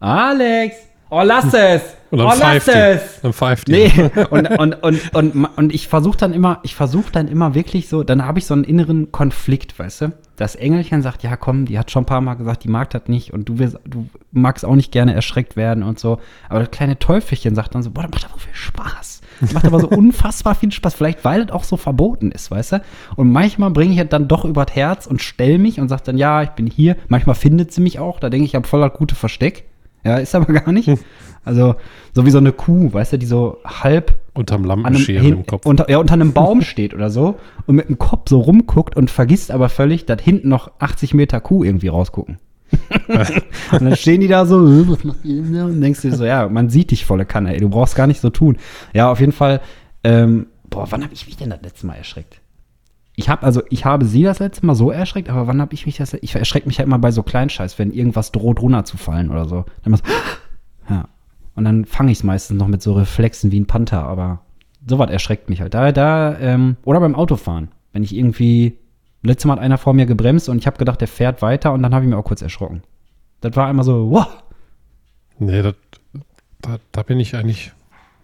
[0.00, 0.74] Alex,
[1.10, 2.70] oh lass es, Und dann oh lass die.
[2.70, 3.20] es.
[3.20, 3.72] Dann pfeift die.
[3.72, 7.88] Nee, und, und, und, und, und ich versuche dann immer, ich versuche dann immer wirklich
[7.88, 10.12] so, dann habe ich so einen inneren Konflikt, weißt du?
[10.36, 13.02] Das Engelchen sagt, ja komm, die hat schon ein paar Mal gesagt, die mag das
[13.08, 16.18] nicht und du, willst, du magst auch nicht gerne erschreckt werden und so.
[16.48, 19.20] Aber das kleine Teufelchen sagt dann so, boah, das macht aber viel Spaß.
[19.40, 22.72] Das macht aber so unfassbar viel Spaß, vielleicht weil das auch so verboten ist, weißt
[22.72, 22.82] du?
[23.16, 26.16] Und manchmal bringe ich es dann doch übers Herz und stell mich und sag dann,
[26.16, 26.96] ja, ich bin hier.
[27.08, 29.69] Manchmal findet sie mich auch, da denke ich, ich habe voll das gute Versteck.
[30.04, 30.90] Ja, ist aber gar nicht.
[31.44, 31.74] Also,
[32.12, 35.64] so wie so eine Kuh, weißt du, die so halb Unterm hin, im Kopf.
[35.66, 37.36] unter, ja, unter einem Baum steht oder so
[37.66, 41.40] und mit dem Kopf so rumguckt und vergisst aber völlig, dass hinten noch 80 Meter
[41.40, 42.38] Kuh irgendwie rausgucken.
[43.72, 45.60] und dann stehen die da so, "Äh, was macht ihr denn?
[45.62, 48.20] Und denkst dir so, ja, man sieht dich volle Kanne, ey, du brauchst gar nicht
[48.20, 48.58] so tun.
[48.94, 49.60] Ja, auf jeden Fall,
[50.04, 52.40] ähm, boah, wann habe ich mich denn das letzte Mal erschreckt?
[53.20, 55.84] Ich habe also, ich habe sie das letzte Mal so erschreckt, aber wann habe ich
[55.84, 56.14] mich das?
[56.14, 59.66] Ich erschrecke mich halt immer bei so Kleinscheiß, wenn irgendwas droht runterzufallen oder so.
[59.82, 59.98] Dann du,
[60.88, 61.06] ja.
[61.54, 64.40] Und dann fange ich es meistens noch mit so Reflexen wie ein Panther, aber
[64.88, 65.74] sowas erschreckt mich halt.
[65.74, 67.68] Da, da, ähm, oder beim Autofahren.
[67.92, 68.78] Wenn ich irgendwie,
[69.22, 71.82] letztes Mal hat einer vor mir gebremst und ich habe gedacht, der fährt weiter und
[71.82, 72.82] dann habe ich mir auch kurz erschrocken.
[73.42, 74.28] Das war einmal so, wow.
[75.38, 75.74] Nee, das,
[76.62, 77.72] da, da bin ich eigentlich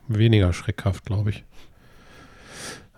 [0.08, 1.44] weniger schreckhaft, glaube ich.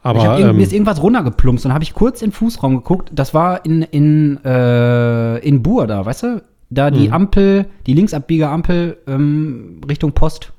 [0.03, 3.11] Ich Aber ähm, mir ist irgendwas runtergeplumpst und habe ich kurz in den Fußraum geguckt.
[3.15, 6.43] Das war in, in, äh, in Bur da, weißt du?
[6.71, 7.15] Da die Mhm.
[7.15, 10.53] Ampel, die Linksabbieger-Ampel ähm, Richtung Post.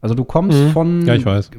[0.00, 0.68] Also du kommst Mhm.
[0.70, 1.14] von Ja,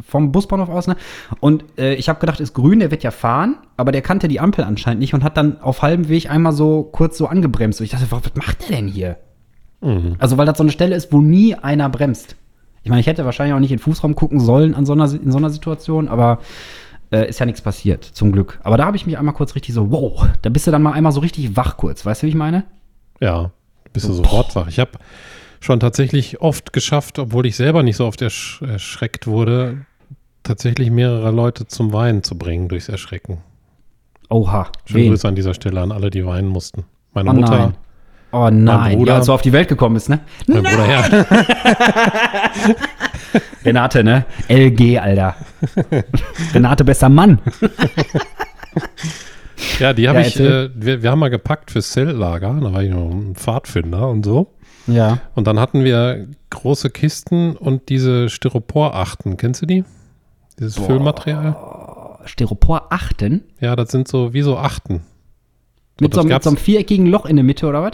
[0.08, 0.96] vom Busbahnhof aus, ne?
[1.42, 4.40] Und äh, ich habe gedacht, ist grün, der wird ja fahren, aber der kannte die
[4.40, 7.82] Ampel anscheinend nicht und hat dann auf halbem Weg einmal so kurz so angebremst.
[7.82, 9.18] Und ich dachte, was was macht der denn hier?
[9.82, 10.16] mhm.
[10.20, 12.38] Also, weil das so eine Stelle ist, wo nie einer bremst.
[12.90, 15.14] Ich meine, ich hätte wahrscheinlich auch nicht in den Fußraum gucken sollen an so einer,
[15.14, 16.40] in so einer Situation, aber
[17.12, 18.60] äh, ist ja nichts passiert, zum Glück.
[18.64, 20.94] Aber da habe ich mich einmal kurz richtig so, wow, da bist du dann mal
[20.94, 22.64] einmal so richtig wach kurz, weißt du, wie ich meine?
[23.20, 23.52] Ja,
[23.94, 24.68] bist du sofort wach.
[24.70, 24.94] Ich habe
[25.60, 29.86] schon tatsächlich oft geschafft, obwohl ich selber nicht so oft ersch erschreckt wurde,
[30.42, 33.38] tatsächlich mehrere Leute zum Weinen zu bringen durchs Erschrecken.
[34.30, 34.72] Oha.
[34.86, 35.10] Schöne wen?
[35.12, 36.86] Grüße an dieser Stelle an alle, die weinen mussten.
[37.14, 37.74] Meine Oh Mutter.
[38.32, 38.98] Oh nein.
[38.98, 39.14] Bruder.
[39.14, 40.20] Ja, als du auf die Welt gekommen bist, ne?
[40.48, 41.04] mein Bruder, ja.
[43.66, 44.26] Renate, ne?
[44.48, 45.36] LG, Alter.
[46.54, 47.40] Renate, besser Mann.
[49.80, 52.60] Ja, die habe Ja, ich, äh, wir, wir haben mal gepackt fürs Zeltlager.
[52.62, 54.54] Da war ich noch ein Pfadfinder und so.
[54.88, 55.20] Ja.
[55.36, 59.38] Und dann hatten wir große Kisten und diese Styropor-Achten.
[59.38, 59.84] Kennst du die?
[60.60, 61.56] Dieses Füllmaterial?
[62.26, 63.44] Styropor achten.
[63.60, 65.02] Ja, das sind so wie so Achten.
[66.02, 67.94] Mit so, mit so einem viereckigen Loch in der Mitte, oder was?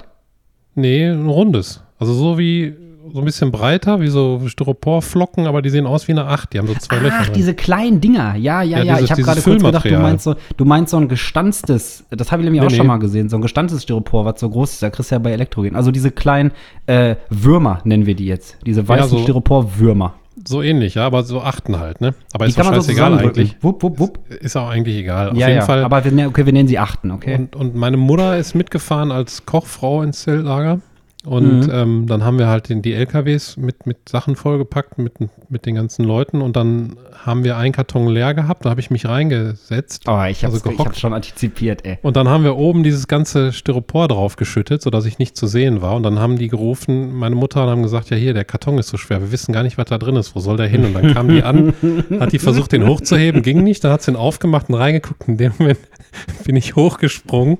[0.75, 1.81] Nee, ein rundes.
[1.97, 2.73] Also so wie,
[3.13, 6.51] so ein bisschen breiter, wie so Styroporflocken, aber die sehen aus wie eine Acht.
[6.53, 7.15] Die haben so zwei Löcher.
[7.21, 8.35] Ach, diese kleinen Dinger.
[8.35, 8.93] Ja, ja, Ja, ja.
[8.95, 12.31] dieses- ich habe gerade kurz gedacht, du meinst, so, du meinst so ein gestanztes, das
[12.31, 12.87] habe ich nämlich Nee, auch schon nee.
[12.87, 14.83] mal gesehen, so ein gestanztes Styropor, was so groß ist.
[14.83, 15.75] Da kriegst du ja bei Elektrogen.
[15.75, 16.51] Also diese kleinen
[16.87, 18.57] äh, Würmer nennen wir die jetzt.
[18.65, 20.15] Diese weißen so- Styropor-Würmer.
[20.43, 22.13] So ähnlich, ja, aber so achten halt, ne?
[22.33, 23.41] Aber ist doch so scheißegal zusammendrücken.
[23.41, 23.57] eigentlich.
[23.61, 24.19] Wupp, wupp, wupp.
[24.29, 25.29] Ist auch eigentlich egal.
[25.29, 25.65] Auf ja, jeden ja.
[25.65, 25.83] Fall.
[25.83, 27.35] Aber wir, ne- okay, wir nennen sie achten, okay?
[27.35, 30.81] Und, und meine Mutter ist mitgefahren als Kochfrau ins Zeltlager.
[31.25, 31.71] Und Mhm.
[31.73, 35.13] ähm, dann haben wir halt den, die LKWs mit, mit Sachen vollgepackt, mit,
[35.49, 36.41] mit den ganzen Leuten.
[36.41, 38.65] Und dann haben wir einen Karton leer gehabt.
[38.65, 40.03] Da habe ich mich reingesetzt.
[40.07, 40.89] oh, ich hab's, also ich gehockt.
[40.89, 41.97] hab's schon antizipiert, ey.
[42.03, 45.95] Und dann haben wir oben dieses ganze Styropor draufgeschüttet, sodass ich nicht zu sehen war.
[45.95, 48.89] Und dann haben die gerufen, meine Mutter, und haben gesagt, ja hier, der Karton ist
[48.89, 50.85] so schwer, wir wissen gar nicht, was da drin ist, wo soll der hin?
[50.85, 51.73] Und dann kam die an,
[52.19, 55.27] hat die versucht, den hochzuheben, ging nicht, dann hat sie ihn aufgemacht und reingeguckt.
[55.27, 55.79] In dem Moment
[56.45, 57.57] bin ich hochgesprungen.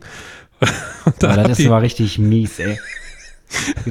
[1.06, 2.78] Und da, das die, aber richtig mies, ey.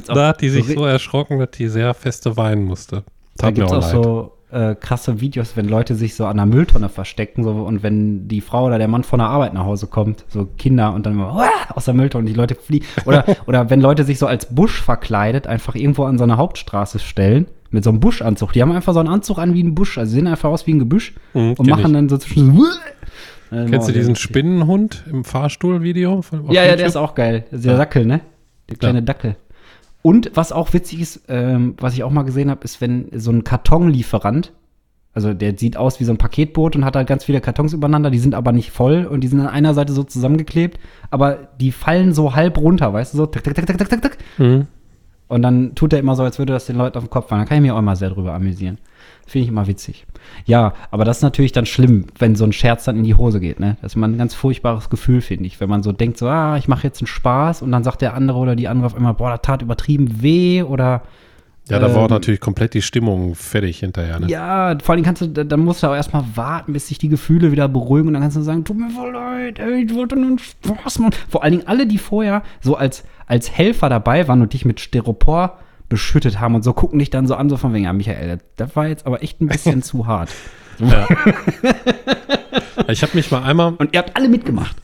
[0.07, 3.05] Da hat die sich ri- so erschrocken, dass die sehr feste weinen musste.
[3.37, 6.27] Da Tat mir gibt es auch auch so äh, krasse Videos, wenn Leute sich so
[6.27, 9.53] an der Mülltonne verstecken so, und wenn die Frau oder der Mann von der Arbeit
[9.55, 12.85] nach Hause kommt, so Kinder und dann immer aus der Mülltonne und die Leute fliehen.
[13.05, 16.99] Oder, oder wenn Leute sich so als Busch verkleidet, einfach irgendwo an so eine Hauptstraße
[17.01, 18.53] stellen mit so einem Buschanzug.
[18.53, 20.75] Die haben einfach so einen Anzug an wie ein Busch, also sehen einfach aus wie
[20.75, 21.93] ein Gebüsch Mhm, und machen ich.
[21.93, 22.65] dann so zwischen so,
[23.51, 24.15] Äh, Kennst du diesen.
[24.17, 26.21] Spinnenhund im Fahrstuhl-Video?
[26.51, 27.45] Ja, ja, der ist auch geil.
[27.51, 28.21] Der Dackel, ne?
[28.71, 29.05] Der kleine Ja.
[29.05, 29.37] Dackel.
[30.07, 33.31] Und was auch witzig ist, ähm, was ich auch mal gesehen habe, ist, wenn so
[33.31, 34.53] ein Kartonlieferant,
[35.15, 38.11] also der sieht aus wie so ein Paketboot und hat halt ganz viele Kartons übereinander,
[38.11, 40.79] die sind aber nicht voll und die sind an einer Seite so zusammengeklebt,
[41.11, 44.03] aber die fallen so halb runter, weißt du, so tak, tak, tak, tak, tak, tak,
[44.03, 44.19] tak.
[44.37, 44.67] Mhm.
[45.27, 47.41] Und dann tut er immer so, als würde das den Leuten auf den Kopf fallen.
[47.41, 48.77] Da kann ich mich auch immer sehr drüber amüsieren.
[49.27, 50.07] Finde ich immer witzig.
[50.47, 53.41] Ja, aber das ist natürlich dann schlimm, wenn so ein Scherz dann in die Hose
[53.41, 53.77] geht, ne?
[53.83, 55.61] Das ist immer ein ganz furchtbares Gefühl, finde ich.
[55.61, 58.15] Wenn man so denkt, so, ah, ich mache jetzt einen Spaß und dann sagt der
[58.15, 61.03] andere oder die andere auf einmal, boah, das tat übertrieben weh oder
[61.69, 64.21] Ja, da war Ähm, natürlich komplett die Stimmung fertig hinterher.
[64.21, 64.27] Ne?
[64.29, 67.09] ja, vor allem kannst du, da- dann musst du auch erstmal warten, bis sich die
[67.09, 70.17] Gefühle wieder beruhigen und dann kannst du sagen, tut mir voll leid, ey, ich wollte
[70.17, 71.15] nur einen Spaß machen.
[71.31, 74.79] Vor allen Dingen alle, die vorher so als, als Helfer dabei waren und dich mit
[74.81, 75.59] Styropor
[75.89, 78.75] beschüttet haben und so gucken dich dann so an, so von wegen, ja, Michael, das,
[78.77, 80.31] war jetzt aber echt ein bisschen zu hart.
[80.79, 81.07] Ja.
[82.89, 84.77] ich habe mich mal einmal, Und ihr habt alle mitgemacht.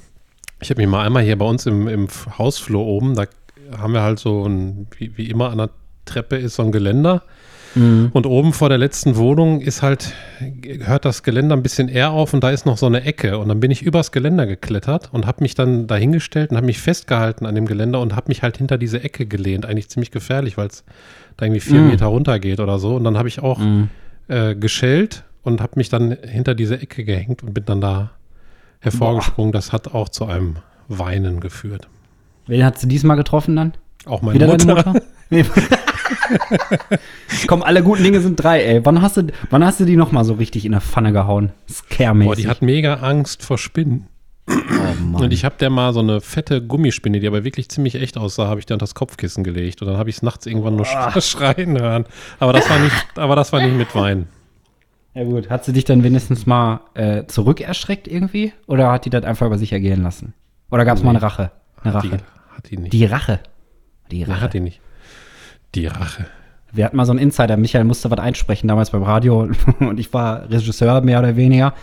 [0.60, 2.08] ich habe mich mal einmal hier bei uns im, im
[2.38, 3.26] Hausflur oben, da
[3.76, 5.70] haben wir halt so ein, wie, wie immer an der
[6.04, 7.22] Treppe ist so ein Geländer.
[7.74, 10.12] Und oben vor der letzten Wohnung ist halt,
[10.80, 13.38] hört das Geländer ein bisschen eher auf und da ist noch so eine Ecke.
[13.38, 16.80] Und dann bin ich übers Geländer geklettert und habe mich dann dahingestellt und habe mich
[16.80, 19.66] festgehalten an dem Geländer und habe mich halt hinter diese Ecke gelehnt.
[19.66, 20.84] Eigentlich ziemlich gefährlich, weil es
[21.36, 22.96] da irgendwie vier Meter runter geht oder so.
[22.96, 23.60] Und dann habe ich auch
[24.28, 28.10] äh, geschellt und habe mich dann hinter diese Ecke gehängt und bin dann da
[28.80, 29.52] hervorgesprungen.
[29.52, 30.56] Das hat auch zu einem
[30.88, 31.88] Weinen geführt.
[32.46, 33.74] Wen hast du diesmal getroffen dann?
[34.06, 34.66] Auch meine Wieder Mutter.
[34.66, 35.02] deine Mutter?
[35.30, 35.44] Nee.
[37.46, 38.84] Komm, alle guten Dinge sind drei, ey.
[38.84, 41.52] Wann hast du, wann hast du die noch mal so richtig in der Pfanne gehauen?
[41.70, 42.26] Scare-mäßig.
[42.28, 44.06] Boah, die hat mega Angst vor Spinnen.
[44.48, 44.54] oh,
[45.02, 45.22] Mann.
[45.22, 48.48] Und ich habe der mal so eine fette Gummispinne, die aber wirklich ziemlich echt aussah,
[48.48, 49.82] habe ich dann das Kopfkissen gelegt.
[49.82, 52.04] Und dann habe ich es nachts irgendwann nur sch schreien hören.
[52.38, 54.26] Aber das war nicht, aber das war nicht mit Wein.
[55.14, 58.52] Ja gut, hat sie dich dann wenigstens mal äh, zurückerschreckt irgendwie?
[58.66, 60.34] Oder hat die das einfach über sich ergehen lassen?
[60.70, 61.50] Oder gab es mal eine Rache?
[61.82, 62.22] Eine Hat die, Rache.
[62.56, 62.92] hat die nicht.
[62.92, 63.40] Die Rache.
[64.12, 64.40] Die Nee, Rache.
[64.40, 64.80] hat die nicht.
[65.74, 66.26] Die Rache.
[66.72, 69.48] Wir hatten mal so einen Insider, Michael musste was einsprechen damals beim Radio
[69.80, 71.74] und ich war Regisseur mehr oder weniger.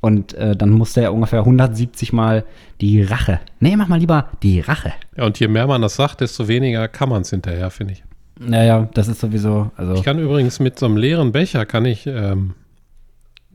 [0.00, 2.44] Und äh, dann musste er ungefähr 170 Mal
[2.82, 3.40] die Rache.
[3.60, 4.92] Nee, mach mal lieber die Rache.
[5.16, 8.04] Ja, und je mehr man das sagt, desto weniger kann man es hinterher, finde ich.
[8.38, 9.94] Naja, das ist sowieso, also.
[9.94, 12.54] Ich kann übrigens mit so einem leeren Becher, kann ich, ähm,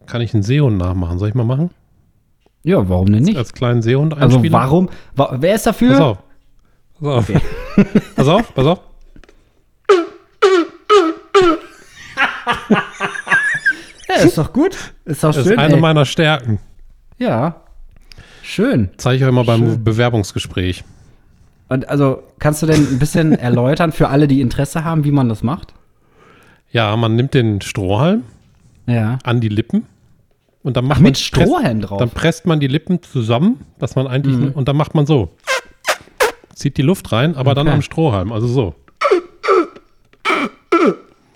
[0.08, 1.19] kann ich einen Seehund nachmachen.
[1.19, 1.69] Soll ich mal machen?
[2.63, 3.38] ja, warum denn nicht?
[3.38, 4.53] Als kleinen Seehund Also einspielen?
[4.53, 4.89] warum?
[5.15, 5.91] Wa wer ist dafür?
[5.91, 6.17] Pass auf.
[6.99, 7.32] Pass auf.
[8.15, 8.79] pass auf, pass auf.
[14.08, 14.76] Ja, ist doch gut.
[15.06, 15.54] Ist doch Das schön.
[15.54, 15.80] ist eine ey.
[15.80, 16.60] meiner Stärken.
[17.18, 17.62] Ja.
[18.42, 18.90] Schön.
[18.98, 19.84] Zeige ich euch mal beim Schön.
[19.84, 20.84] Bewerbungsgespräch.
[21.68, 25.30] Und also, kannst du denn ein bisschen erläutern für alle, die Interesse haben, wie man
[25.30, 25.74] das macht?
[26.72, 28.24] Ja, man nimmt den Strohhalm
[28.88, 29.20] Ja.
[29.24, 29.86] an die Lippen
[30.64, 32.00] und dann macht Ach, man mit Strohhalm drauf.
[32.00, 34.52] Dann presst man die Lippen zusammen, dass man eigentlich Mhm.
[34.54, 35.30] und dann macht man so.
[36.56, 37.76] Zieht die Luft rein, aber dann Okay.
[37.76, 38.76] am Strohhalm, also so.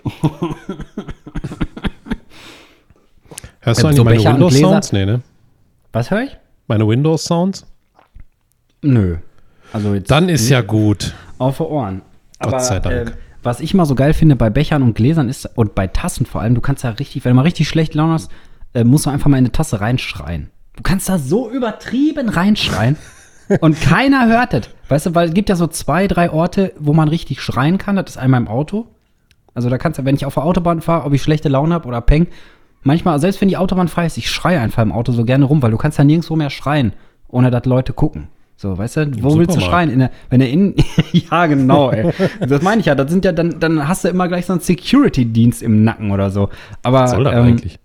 [3.60, 4.68] Hörst du Ähm, eigentlich so meine Becher und Windows Gläser?
[4.70, 4.92] Sounds?
[4.92, 5.20] Nee, ne?
[5.92, 6.36] Was höre ich?
[6.66, 7.66] Meine Windows Sounds?
[8.82, 9.16] Nö.
[9.72, 11.14] Also jetzt Dann ist ja gut.
[11.38, 12.02] auf die Ohren.
[12.40, 12.94] Gott Aber, sei Dank.
[13.08, 13.12] äh,
[13.42, 16.40] was ich mal so geil finde bei Bechern und Gläsern ist, und bei Tassen vor
[16.40, 18.30] allem, du kannst ja richtig, wenn du mal richtig schlecht Laune hast,
[18.74, 20.50] äh, musst du einfach mal in eine Tasse reinschreien.
[20.76, 22.96] Du kannst da so übertrieben reinschreien
[23.60, 24.68] und keiner hört es.
[24.88, 27.96] Weißt du, weil es gibt ja so zwei, drei Orte, wo man richtig schreien kann.
[27.96, 28.86] Das ist einmal im Auto.
[29.54, 31.88] Also da kannst du, wenn ich auf der Autobahn fahre, ob ich schlechte Laune habe
[31.88, 32.26] oder peng,
[32.82, 35.62] manchmal, selbst wenn die Autobahn frei ist, ich schreie einfach im Auto so gerne rum,
[35.62, 36.92] weil du kannst ja nirgendwo mehr schreien,
[37.28, 38.28] ohne dass Leute gucken.
[38.56, 39.90] So, weißt du, wo willst du schreien?
[39.90, 40.74] In der, wenn er in.
[41.12, 42.12] ja, genau, ey.
[42.40, 42.94] Das meine ich ja.
[42.94, 46.30] Das sind ja dann, dann hast du immer gleich so einen Security-Dienst im Nacken oder
[46.30, 46.50] so.
[46.82, 47.00] Aber.
[47.00, 47.78] Was soll das ähm, eigentlich?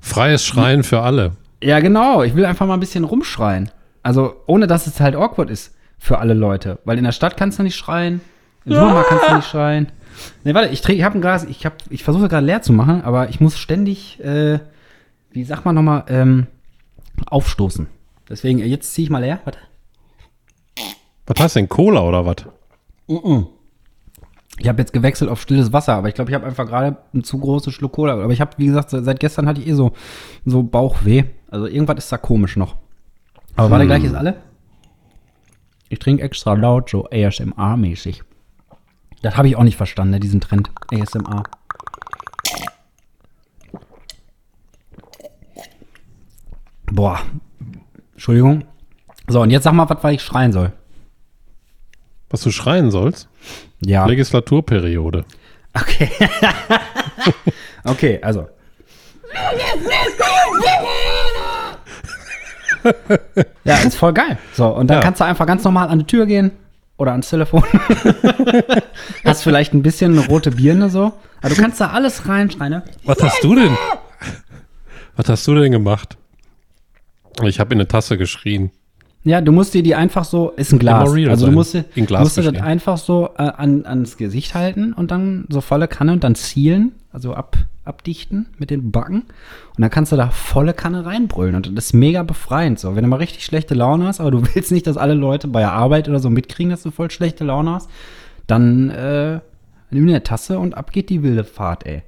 [0.00, 1.32] Freies Schreien für alle.
[1.62, 2.22] Ja, genau.
[2.22, 3.70] Ich will einfach mal ein bisschen rumschreien.
[4.02, 6.78] Also, ohne dass es halt awkward ist für alle Leute.
[6.84, 8.20] Weil in der Stadt kannst du nicht schreien.
[8.64, 9.88] Im Supermarkt kannst du nicht schreien.
[10.44, 13.28] Nee, warte, ich, ich habe ein Glas, ich, ich versuche gerade leer zu machen, aber
[13.28, 14.58] ich muss ständig, äh,
[15.30, 16.46] wie sagt man nochmal, ähm,
[17.26, 17.86] aufstoßen.
[18.28, 19.40] Deswegen, jetzt ziehe ich mal leer.
[19.44, 19.58] Warte.
[21.26, 22.36] Was hast du denn, Cola oder was?
[23.06, 23.46] Mm -mm.
[24.60, 27.22] Ich habe jetzt gewechselt auf stilles Wasser, aber ich glaube, ich habe einfach gerade einen
[27.22, 28.14] zu großen Schluck Cola.
[28.14, 29.92] Aber ich habe, wie gesagt, seit gestern hatte ich eh so,
[30.44, 31.24] so Bauchweh.
[31.50, 32.76] Also irgendwas ist da komisch noch.
[33.54, 33.72] Aber hm.
[33.72, 34.36] warte, gleich ist alle.
[35.88, 38.22] Ich trinke extra laut, so ASMR-mäßig.
[39.22, 40.70] Das habe ich auch nicht verstanden, ne, diesen Trend.
[40.92, 41.42] ASMR.
[46.86, 47.20] Boah.
[48.12, 48.64] Entschuldigung.
[49.26, 50.72] So, und jetzt sag mal, was, ich schreien soll.
[52.30, 53.28] Was du schreien sollst?
[53.80, 54.06] Ja.
[54.06, 55.24] Legislaturperiode.
[55.74, 56.10] Okay.
[57.84, 58.48] okay, also.
[63.64, 64.38] ja, ist voll geil.
[64.52, 65.02] So, und dann ja.
[65.02, 66.52] kannst du einfach ganz normal an die Tür gehen
[66.98, 67.62] oder ans Telefon.
[69.24, 71.12] hast vielleicht ein bisschen eine rote Birne so.
[71.40, 72.82] Aber du kannst da alles reinschreien, ne?
[73.04, 73.76] Was hast du denn?
[75.16, 76.16] Was hast du denn gemacht?
[77.44, 78.70] Ich habe in eine Tasse geschrien.
[79.24, 81.10] Ja, du musst dir die einfach so, ist ein Glas.
[81.10, 85.10] Also du musst, dir, musst dir das einfach so äh, an, ans Gesicht halten und
[85.10, 87.56] dann so volle Kanne und dann zielen, also ab,
[87.88, 89.22] abdichten mit den Backen.
[89.22, 91.54] Und dann kannst du da volle Kanne reinbrüllen.
[91.54, 92.78] Und das ist mega befreiend.
[92.78, 95.48] So, wenn du mal richtig schlechte Laune hast, aber du willst nicht, dass alle Leute
[95.48, 97.90] bei der Arbeit oder so mitkriegen, dass du voll schlechte Laune hast,
[98.46, 99.40] dann äh,
[99.90, 102.02] nimm eine Tasse und ab geht die wilde Fahrt, ey.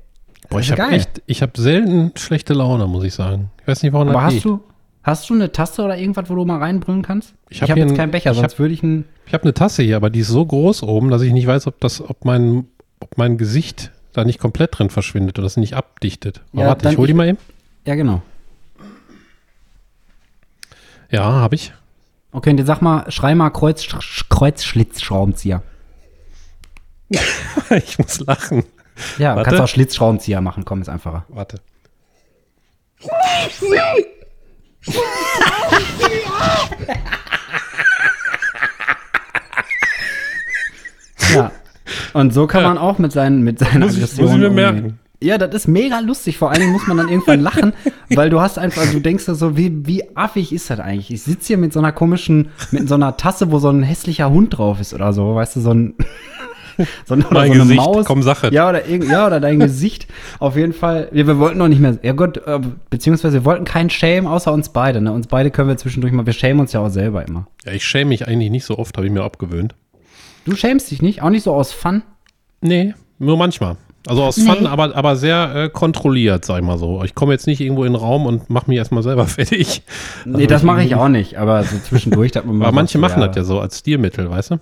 [0.49, 3.51] Boah, ich habe echt, ich habe selten schlechte Laune, muss ich sagen.
[3.61, 4.45] Ich weiß nicht, warum aber das hast geht.
[4.45, 4.61] Du,
[5.03, 7.35] Hast du eine Tasse oder irgendwas, wo du mal reinbrüllen kannst?
[7.49, 9.07] Ich habe hab jetzt keinen Becher, sonst würde ich einen.
[9.27, 11.67] Ich habe eine Tasse hier, aber die ist so groß oben, dass ich nicht weiß,
[11.69, 12.67] ob das, ob mein,
[13.01, 16.43] ob mein Gesicht da nicht komplett drin verschwindet oder das nicht abdichtet.
[16.53, 17.39] Ja, warte, ich hol die mal eben.
[17.87, 18.23] Ja, genau.
[21.11, 21.73] Ja, habe ich.
[22.33, 23.87] Okay, und jetzt sag mal, schrei mal Kreuz,
[24.29, 25.63] Kreuzschlitzschraubenzieher.
[27.71, 28.65] ich muss lachen.
[29.19, 29.49] Ja, Warte.
[29.51, 31.25] kannst auch Schlitzschraubenzieher machen, komm, ist einfacher.
[31.29, 31.61] Warte.
[41.35, 41.51] ja.
[42.13, 42.69] Und so kann ja.
[42.69, 44.31] man auch mit seinen, mit seinen muss Aggressionen.
[44.31, 44.99] Ich, muss ich mir merken.
[45.23, 46.39] Ja, das ist mega lustig.
[46.39, 47.73] Vor allen Dingen muss man dann irgendwann lachen,
[48.11, 51.11] weil du hast einfach, du denkst so, wie, wie affig ist das eigentlich?
[51.11, 54.31] Ich sitze hier mit so einer komischen, mit so einer Tasse, wo so ein hässlicher
[54.31, 55.95] Hund drauf ist oder so, weißt du, so ein,
[57.07, 58.07] so, oder mein so eine Gesicht, Maus.
[58.07, 58.49] Komm, Sache.
[58.53, 60.07] Ja, oder, ja, oder dein Gesicht.
[60.39, 61.09] Auf jeden Fall.
[61.13, 61.99] Wir, wir wollten noch nicht mehr.
[62.03, 65.03] Ja Gott, äh, beziehungsweise wir wollten keinen Shame außer uns beide.
[65.03, 65.13] Ne?
[65.13, 66.25] Uns beide können wir zwischendurch mal.
[66.25, 67.47] Wir schämen uns ja auch selber immer.
[67.67, 69.75] Ja, ich schäme mich eigentlich nicht so oft, habe ich mir abgewöhnt.
[70.51, 71.23] Du schämst dich nicht?
[71.23, 72.03] Auch nicht so aus Fun?
[72.61, 73.77] Nee, nur manchmal.
[74.09, 74.51] Also aus nee.
[74.51, 77.05] Fun, aber, aber sehr äh, kontrolliert, sag ich mal so.
[77.05, 79.85] Ich komme jetzt nicht irgendwo in den Raum und mache mich erstmal selber fertig.
[80.25, 82.37] Nee, also das mache ich auch nicht, aber so zwischendurch.
[82.37, 83.29] aber manche so, machen ja.
[83.29, 84.59] das ja so als Stilmittel, weißt du?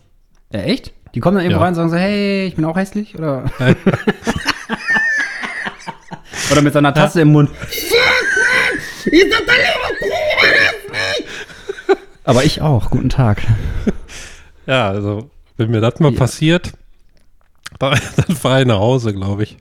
[0.53, 0.93] Ja, echt?
[1.15, 1.65] Die kommen dann irgendwo ja.
[1.65, 3.45] rein und sagen so, hey, ich bin auch hässlich, oder?
[6.53, 7.23] oder mit so einer Tasse ja.
[7.23, 7.49] im Mund.
[12.25, 13.41] Aber ich auch, guten Tag.
[14.67, 16.19] Ja, also, wenn mir das mal ja.
[16.19, 16.73] passiert,
[17.79, 19.59] dann, dann fahre ich nach Hause, glaube ich.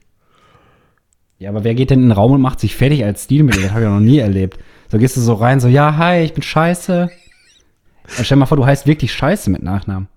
[1.39, 3.61] Ja, aber wer geht denn in den Raum und macht sich fertig als Stilmittel?
[3.61, 4.57] Das habe ich noch nie erlebt.
[4.89, 7.09] So gehst du so rein, so, ja, hi, ich bin scheiße.
[8.17, 10.07] Und stell dir mal vor, du heißt wirklich scheiße mit Nachnamen.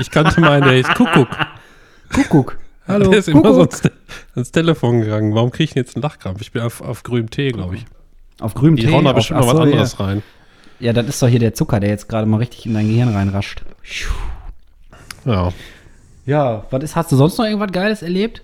[0.00, 1.28] Ich kannte meinen, der ist Kuckuck.
[2.12, 2.58] Kuckuck.
[2.88, 3.10] Hallo.
[3.10, 3.44] Der ist Kuckuck.
[3.44, 3.82] immer so ans,
[4.34, 5.34] ans, Telefon gegangen.
[5.34, 6.40] Warum kriege ich denn jetzt einen Lachkrampf?
[6.40, 7.84] Ich bin auf, auf grünem Tee, glaube ich.
[8.40, 8.86] Auf grünem Tee?
[8.86, 10.04] Die hauen da bestimmt noch was anderes ja.
[10.04, 10.22] rein.
[10.80, 13.14] Ja, das ist doch hier der Zucker, der jetzt gerade mal richtig in dein Gehirn
[13.14, 13.62] reinrascht.
[15.24, 15.52] Ja.
[16.24, 18.42] Ja, was ist, hast du sonst noch irgendwas Geiles erlebt?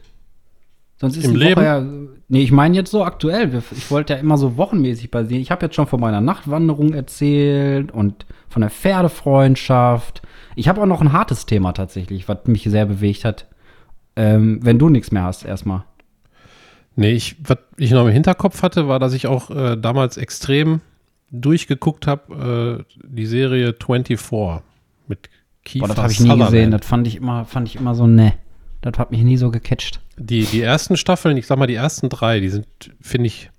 [1.01, 1.57] Sonst ist Im die Leben?
[1.57, 1.85] Woche ja.
[2.29, 3.62] Nee, ich meine jetzt so aktuell.
[3.77, 5.41] Ich wollte ja immer so wochenmäßig basieren.
[5.41, 10.23] Ich habe jetzt schon von meiner Nachtwanderung erzählt und von der Pferdefreundschaft.
[10.57, 13.47] Ich habe auch noch ein hartes Thema tatsächlich, was mich sehr bewegt hat.
[14.17, 15.85] Ähm, wenn du nichts mehr hast, erstmal.
[16.97, 20.81] Nee, ich, was ich noch im Hinterkopf hatte, war, dass ich auch äh, damals extrem
[21.31, 24.64] durchgeguckt habe, äh, die Serie 24
[25.07, 25.31] mit
[25.68, 26.70] Kiefer Boah, das habe ich nie gesehen.
[26.70, 28.33] Das fand ich immer, fand ich immer so, ne.
[28.81, 30.00] Das hat mich nie so gecatcht.
[30.16, 32.66] Die, die ersten Staffeln, ich sag mal, die ersten drei, die sind,
[33.01, 33.51] finde ich,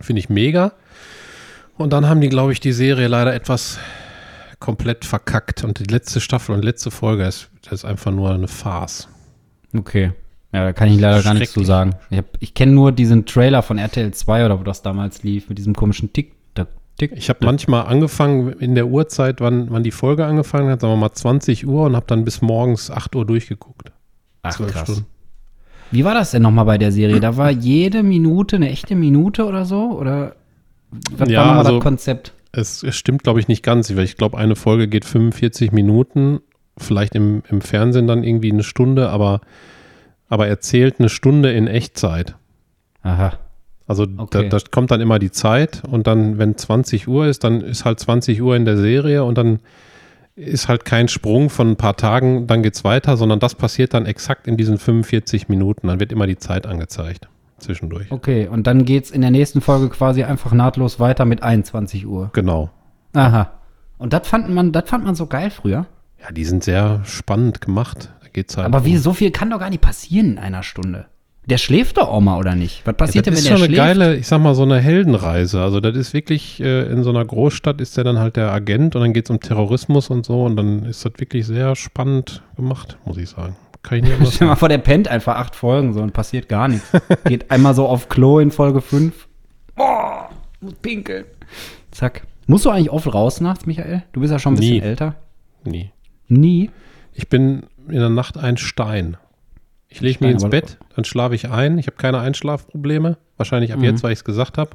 [0.00, 0.72] finde ich mega.
[1.76, 3.78] Und dann haben die, glaube ich, die Serie leider etwas
[4.58, 5.64] komplett verkackt.
[5.64, 9.08] Und die letzte Staffel und letzte Folge ist, ist einfach nur eine Farce.
[9.76, 10.12] Okay.
[10.52, 11.94] Ja, da kann ich leider gar nichts zu sagen.
[12.08, 15.58] Ich, ich kenne nur diesen Trailer von RTL 2 oder wo das damals lief, mit
[15.58, 16.32] diesem komischen Tick,
[16.98, 17.12] Tick.
[17.16, 20.96] Ich habe manchmal angefangen in der Uhrzeit, wann, wann die Folge angefangen hat, sagen wir
[20.98, 23.92] mal 20 Uhr und habe dann bis morgens 8 Uhr durchgeguckt.
[24.42, 24.82] Ach, krass.
[24.82, 25.06] Stunden.
[25.90, 27.20] Wie war das denn nochmal bei der Serie?
[27.20, 29.92] Da war jede Minute eine echte Minute oder so?
[29.98, 30.34] Oder
[31.16, 32.32] was Ja, war nochmal also- das Konzept?
[32.50, 36.40] Es, es stimmt, glaube ich, nicht ganz, weil ich glaube, eine Folge geht 45 Minuten,
[36.78, 39.42] vielleicht im, im Fernsehen dann irgendwie eine Stunde, aber,
[40.28, 42.36] aber er zählt eine Stunde in Echtzeit.
[43.02, 43.38] Aha.
[43.88, 44.48] Also Okay.
[44.48, 47.84] da, da kommt dann immer die Zeit und dann, wenn 20 Uhr ist, dann ist
[47.84, 49.58] halt 20 Uhr in der Serie und dann
[50.36, 54.06] ist halt kein Sprung von ein paar Tagen, dann geht's weiter, sondern das passiert dann
[54.06, 55.88] exakt in diesen 45 Minuten.
[55.88, 57.28] Dann wird immer die Zeit angezeigt
[57.58, 58.12] zwischendurch.
[58.12, 62.30] Okay, und dann geht's in der nächsten Folge quasi einfach nahtlos weiter mit 21 Uhr.
[62.34, 62.70] Genau.
[63.14, 63.50] Aha.
[63.96, 65.86] Und das fand man, das fand man so geil früher.
[66.22, 68.12] Ja, die sind sehr spannend gemacht.
[68.22, 70.62] Da geht's halt Aber wie um- so viel kann doch gar nicht passieren in einer
[70.62, 71.06] Stunde.
[71.48, 72.82] Der schläft doch auch mal, oder nicht?
[72.84, 73.98] Was passiert das denn, ist wenn der schon eine schläft?
[74.00, 75.62] geile, ich sag mal, so eine Heldenreise.
[75.62, 78.94] Also das ist wirklich, äh, in so einer Großstadt ist der dann halt der Agent
[78.94, 82.42] und dann geht es um Terrorismus und so und dann ist das wirklich sehr spannend
[82.56, 83.56] gemacht, muss ich sagen.
[83.82, 86.48] Kann ich nicht anders Stell mal vor, der pennt einfach acht Folgen so und passiert
[86.50, 86.90] gar nichts.
[87.24, 89.26] Geht einmal so auf Klo in Folge 5.
[89.74, 90.28] Boah,
[90.60, 91.24] muss pinkeln.
[91.92, 92.22] Zack.
[92.46, 94.02] Musst du eigentlich oft raus nachts, Michael?
[94.12, 94.80] Du bist ja schon ein bisschen Nie.
[94.82, 95.14] älter.
[95.64, 95.92] Nie.
[96.28, 96.70] Nie.
[97.14, 99.16] Ich bin in der Nacht ein Stein.
[99.88, 101.78] Ich lege mich ins Bett, dann schlafe ich ein.
[101.78, 103.16] Ich habe keine Einschlafprobleme.
[103.36, 103.84] Wahrscheinlich ab Mhm.
[103.84, 104.70] jetzt, weil ich es gesagt habe.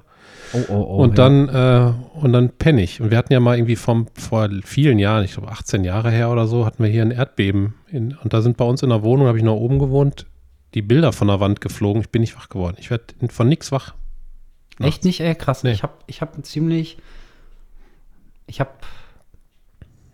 [0.53, 1.03] Oh, oh, oh.
[1.03, 1.30] und ja.
[1.30, 3.01] dann äh, und dann penne ich.
[3.01, 6.32] Und wir hatten ja mal irgendwie vom, vor vielen Jahren, ich glaube 18 Jahre her
[6.32, 7.76] oder so, hatten wir hier ein Erdbeben.
[7.88, 10.26] In, und da sind bei uns in der Wohnung, habe ich noch oben gewohnt,
[10.74, 12.01] die Bilder von der Wand geflogen.
[12.01, 12.78] Ich bin nicht wach geworden.
[12.80, 13.93] Ich werde von nichts wach.
[14.80, 15.64] Echt nicht, ey, krass.
[15.64, 15.72] Nee.
[15.74, 16.97] Ich habe ich hab ziemlich.
[18.47, 18.72] Ich habe.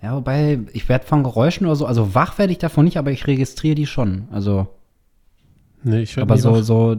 [0.01, 3.11] Ja, wobei, ich werde von Geräuschen oder so, also wach werde ich davon nicht, aber
[3.11, 4.27] ich registriere die schon.
[4.31, 4.67] Also,
[5.83, 6.97] Nee, ich aber so, so,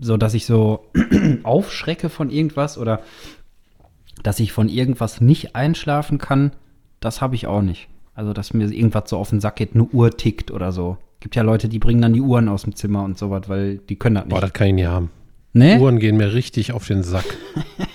[0.00, 0.84] so, dass ich so
[1.42, 3.00] aufschrecke von irgendwas oder
[4.22, 6.52] dass ich von irgendwas nicht einschlafen kann,
[7.00, 7.88] das habe ich auch nicht.
[8.14, 10.98] Also, dass mir irgendwas so auf den Sack geht, eine Uhr tickt oder so.
[11.20, 13.96] Gibt ja Leute, die bringen dann die Uhren aus dem Zimmer und sowas, weil die
[13.96, 14.34] können das nicht.
[14.34, 15.10] Boah, das kann ich nie haben.
[15.52, 15.78] ne?
[15.80, 17.24] Uhren gehen mir richtig auf den Sack.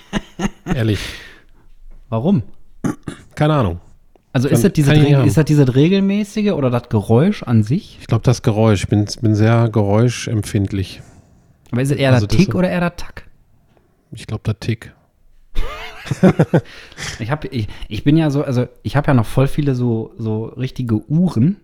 [0.64, 0.98] Ehrlich.
[2.08, 2.42] Warum?
[3.34, 3.80] Keine Ahnung.
[4.32, 7.98] Also ist das, diese, ist das dieses regelmäßige oder das Geräusch an sich?
[8.00, 8.84] Ich glaube, das Geräusch.
[8.84, 11.02] Ich bin, bin sehr geräuschempfindlich.
[11.72, 13.26] Aber ist es eher Also der Tick oder eher der Tack?
[14.12, 14.92] Ich glaube, der Tick.
[17.20, 20.12] Ich, hab, ich, ich bin ja so, also ich habe ja noch voll viele so,
[20.18, 21.58] so richtige Uhren.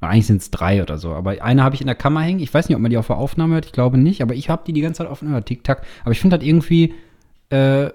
[0.00, 2.40] Eigentlich sind es drei oder so, aber eine habe ich in der Kammer hängen.
[2.40, 4.48] Ich weiß nicht, ob man die auf der Aufnahme hört, ich glaube nicht, aber ich
[4.48, 5.82] habe die die ganze Zeit offen gehört, Tick-Tack.
[6.04, 6.94] Aber ich finde das irgendwie
[7.50, 7.90] äh,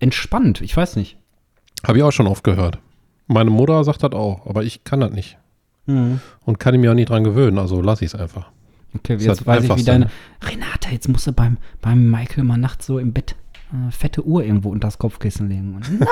[0.00, 1.16] entspannt, ich weiß nicht.
[1.86, 2.78] Habe ich auch schon oft gehört.
[3.26, 5.38] Meine Mutter sagt das auch, aber ich kann das nicht.
[5.86, 6.20] Mhm.
[6.44, 8.50] Und kann ich mir auch nicht dran gewöhnen, also lasse ich es einfach.
[8.94, 10.06] Okay, jetzt halt weiß ich, wie deine.
[10.06, 10.10] ne?
[10.42, 13.34] Renate, jetzt musst du beim, beim Michael mal nachts so im Bett
[13.72, 15.80] äh, fette Uhr irgendwo unter das Kopfkissen legen.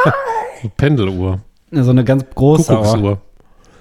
[0.63, 1.41] So Pendeluhr,
[1.71, 2.75] so eine ganz große.
[2.75, 3.23] Kuckucksuhr.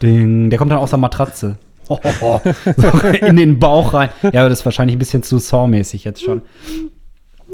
[0.01, 1.57] Ding, der kommt dann aus der Matratze.
[1.89, 1.99] so
[3.21, 4.11] in den Bauch rein.
[4.21, 6.41] Ja, aber das ist wahrscheinlich ein bisschen zu Saw-mäßig jetzt schon.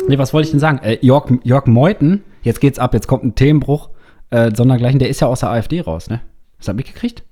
[0.08, 0.80] Nee, was wollte ich denn sagen?
[0.84, 3.90] Äh, Jörg, Jörg Meuthen, jetzt geht's ab, jetzt kommt ein Themenbruch.
[4.36, 6.22] Äh, Sondergleichen, der ist ja aus der AfD raus, ne?
[6.58, 7.24] Hast du das mitgekriegt?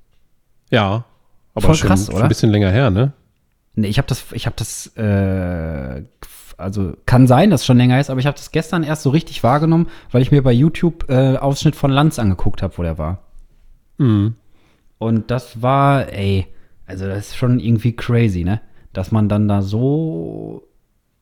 [0.72, 1.04] Ja,
[1.54, 2.24] aber Voll schon, krass, schon oder?
[2.24, 3.12] ein bisschen länger her, ne?
[3.76, 6.04] Nee, ich habe das, ich habe das, äh,
[6.58, 9.10] also kann sein, dass es schon länger ist, aber ich habe das gestern erst so
[9.10, 12.98] richtig wahrgenommen, weil ich mir bei YouTube äh, Ausschnitt von Lanz angeguckt habe, wo der
[12.98, 13.24] war.
[13.98, 14.36] Mhm.
[14.98, 16.48] Und das war, ey,
[16.86, 18.62] also das ist schon irgendwie crazy, ne?
[18.94, 20.70] Dass man dann da so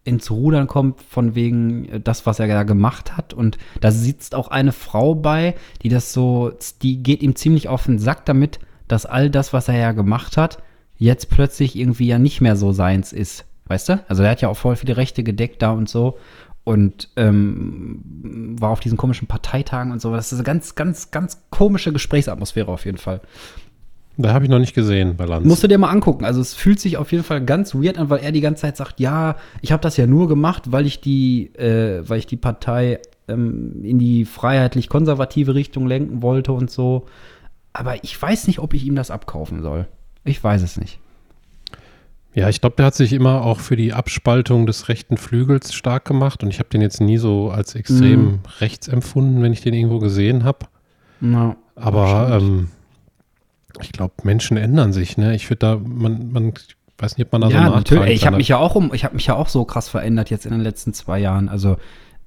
[0.03, 3.33] ins Rudern kommt von wegen äh, das, was er da gemacht hat.
[3.33, 7.85] Und da sitzt auch eine Frau bei, die das so, die geht ihm ziemlich auf
[7.85, 10.61] den Sack damit, dass all das, was er ja gemacht hat,
[10.97, 13.45] jetzt plötzlich irgendwie ja nicht mehr so seins ist.
[13.65, 14.03] Weißt du?
[14.07, 16.17] Also er hat ja auch voll viele Rechte gedeckt da und so.
[16.63, 18.01] Und ähm,
[18.59, 20.13] war auf diesen komischen Parteitagen und so.
[20.13, 23.21] Das ist eine ganz, ganz, ganz komische Gesprächsatmosphäre auf jeden Fall.
[24.17, 25.45] Da habe ich noch nicht gesehen bei Lanz.
[25.47, 26.25] Musst du dir mal angucken.
[26.25, 28.77] Also es fühlt sich auf jeden Fall ganz weird an, weil er die ganze Zeit
[28.77, 32.35] sagt, ja, ich habe das ja nur gemacht, weil ich die, äh, weil ich die
[32.37, 37.05] Partei ähm, in die freiheitlich-konservative Richtung lenken wollte und so.
[37.73, 39.87] Aber ich weiß nicht, ob ich ihm das abkaufen soll.
[40.23, 40.99] Ich weiß es nicht.
[42.33, 46.05] Ja, ich glaube, der hat sich immer auch für die Abspaltung des rechten Flügels stark
[46.05, 48.39] gemacht und ich habe den jetzt nie so als extrem Mhm.
[48.59, 50.59] rechts empfunden, wenn ich den irgendwo gesehen habe.
[51.19, 52.69] Ja, Aber ähm,
[53.81, 55.35] ich glaube, Menschen ändern sich, ne?
[55.35, 56.53] Ich würde da, man, man,
[56.97, 58.05] weiß nicht, ob man da so ja, natürlich.
[58.05, 60.29] Ey, Ich habe mich ja auch um, ich habe mich ja auch so krass verändert
[60.29, 61.49] jetzt in den letzten zwei Jahren.
[61.49, 61.77] Also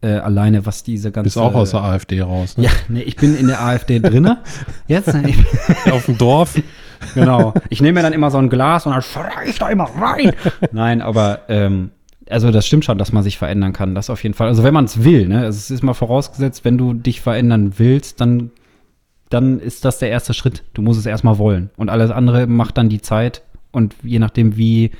[0.00, 1.24] äh, alleine was diese ganze.
[1.26, 2.64] Bist auch aus der AfD raus, ne?
[2.64, 4.38] Ja, nee, ich bin in der AfD drinne.
[4.86, 5.14] Jetzt.
[5.14, 6.60] Ich, Auf dem Dorf.
[7.14, 7.54] Genau.
[7.70, 10.32] Ich nehme mir dann immer so ein Glas und dann schrei ich da immer rein.
[10.72, 11.90] Nein, aber ähm,
[12.30, 14.48] Also das stimmt schon, dass man sich verändern kann, das auf jeden Fall.
[14.48, 15.40] Also wenn man es will, ne?
[15.40, 18.50] Also es ist mal vorausgesetzt, wenn du dich verändern willst, dann,
[19.30, 20.62] dann ist das der erste Schritt.
[20.74, 21.70] Du musst es erstmal wollen.
[21.76, 24.92] Und alles andere macht dann die Zeit und je nachdem, wie,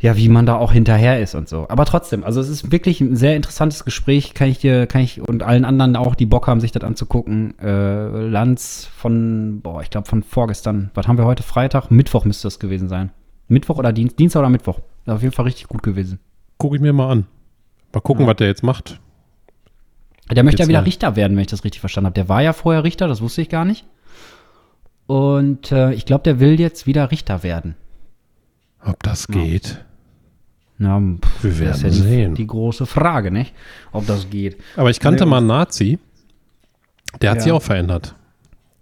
[0.00, 1.66] ja, wie man da auch hinterher ist und so.
[1.68, 5.20] Aber trotzdem, also es ist wirklich ein sehr interessantes Gespräch, kann ich dir, kann ich
[5.20, 7.58] und allen anderen auch, die Bock haben, sich das anzugucken.
[7.58, 10.90] Äh, Lanz von, boah, ich glaube von vorgestern.
[10.94, 11.42] Was haben wir heute?
[11.42, 11.90] Freitag?
[11.90, 13.10] Mittwoch müsste das gewesen sein.
[13.48, 14.78] Mittwoch oder Dienst, Dienstag oder Mittwoch.
[15.04, 16.20] Das ist auf jeden Fall richtig gut gewesen.
[16.58, 17.26] Gucke ich mir mal an.
[17.92, 18.30] Mal gucken, Ja.
[18.30, 19.00] was der jetzt macht.
[20.34, 20.84] Der möchte ja wieder.
[20.84, 22.14] Richter werden, wenn ich das richtig verstanden habe.
[22.14, 23.86] Der war ja vorher Richter, das wusste ich gar nicht.
[25.06, 27.76] Und äh, ich glaube, der will jetzt wieder Richter werden.
[28.84, 29.84] Ob das geht.
[30.76, 32.34] Na, pff, Wir das werden ist ja die, sehen.
[32.34, 33.52] die große Frage, nicht?
[33.92, 34.58] Ob das geht.
[34.76, 35.98] Aber ich kannte Nee, mal einen Nazi,
[37.22, 37.42] der hat Ja.
[37.44, 38.14] sich auch verändert.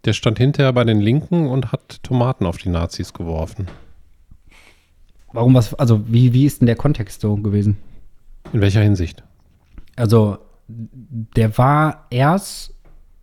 [0.04, 3.66] Der stand hinterher bei den Linken und hat Tomaten auf die Nazis geworfen.
[5.32, 7.76] Warum was, also wie, wie ist denn der Kontext so gewesen?
[8.52, 9.22] In welcher Hinsicht?
[9.96, 10.38] Also,
[10.68, 12.74] der war erst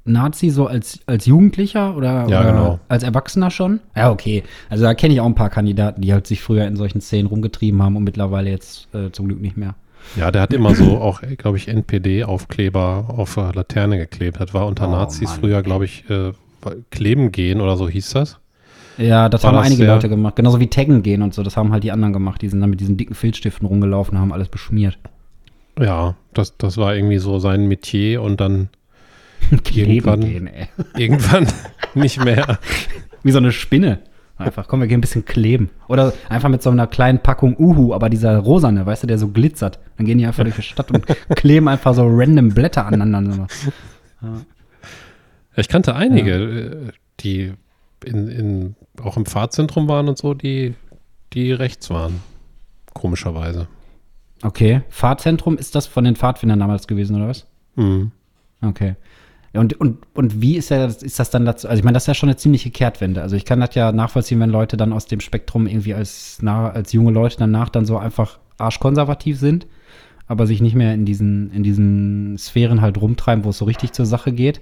[0.06, 2.80] Nazi so als, als Jugendlicher oder, Ja, oder genau.
[2.90, 3.80] als Erwachsener schon?
[3.96, 4.44] Ja, okay.
[4.70, 7.28] Also da kenne ich auch ein paar Kandidaten, die halt sich früher in solchen Szenen
[7.28, 9.76] rumgetrieben haben und mittlerweile jetzt äh, zum Glück nicht mehr.
[10.18, 14.40] Ja, der hat immer so auch, glaube ich, NPD-Aufkleber auf Laterne geklebt.
[14.40, 16.34] Das war unter Oh, Nazis Mann, früher, glaube ich, äh,
[16.92, 18.40] kleben gehen oder so hieß das.
[18.98, 20.36] Ja, das War haben das einige Leute gemacht.
[20.36, 21.42] Genauso wie Taggen gehen und so.
[21.42, 22.42] Das haben halt die anderen gemacht.
[22.42, 25.00] Die sind dann mit diesen dicken Filzstiften rumgelaufen und haben alles beschmiert.
[25.80, 28.70] Ja, das, das war irgendwie so sein Metier und dann
[29.76, 30.50] Irgendwann- gehen,
[30.98, 31.48] irgendwann
[31.96, 32.60] nicht mehr.
[33.24, 34.00] Wie so eine Spinne.
[34.38, 35.70] Einfach, komm, wir gehen ein bisschen kleben.
[35.88, 39.28] Oder einfach mit so einer kleinen Packung Uhu, aber dieser rosane, weißt du, der so
[39.30, 39.80] glitzert.
[39.98, 41.06] Dann gehen die einfach durch die Stadt und
[41.36, 43.48] kleben einfach so random Blätter aneinander.
[45.56, 47.54] Ich kannte einige, äh, die
[48.04, 50.74] in, in, auch im Fahrzentrum waren und so, die,
[51.34, 52.22] die rechts waren.
[52.94, 53.68] Komischerweise.
[54.44, 54.82] Okay.
[54.90, 57.48] Fahrzentrum, ist das von den Pfadfindern damals gewesen, oder was?
[57.76, 58.12] Mhm.
[58.62, 58.96] Okay.
[59.54, 61.68] Und, und, und wie ist, ja, ist das dann dazu?
[61.68, 63.22] Also, ich meine, das ist ja schon eine ziemliche Kehrtwende.
[63.22, 66.70] Also, ich kann das ja nachvollziehen, wenn Leute dann aus dem Spektrum irgendwie als, na,
[66.72, 69.68] als junge Leute danach dann so einfach arschkonservativ sind,
[70.28, 73.92] aber sich nicht mehr in diesen, in diesen Sphären halt rumtreiben, wo es so richtig
[73.94, 74.62] zur Sache geht.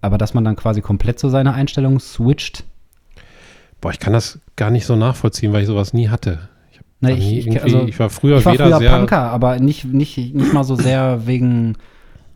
[0.00, 2.64] Aber dass man dann quasi komplett so seine Einstellung switcht.
[3.80, 6.48] Boah, ich kann das gar nicht so nachvollziehen, weil ich sowas nie hatte.
[7.00, 8.96] Ich, Ne, ich- irgendwie, also, ich war früher Ich war früher sehr.
[8.96, 11.76] Punker, aber nicht, nicht, nicht mal so sehr wegen,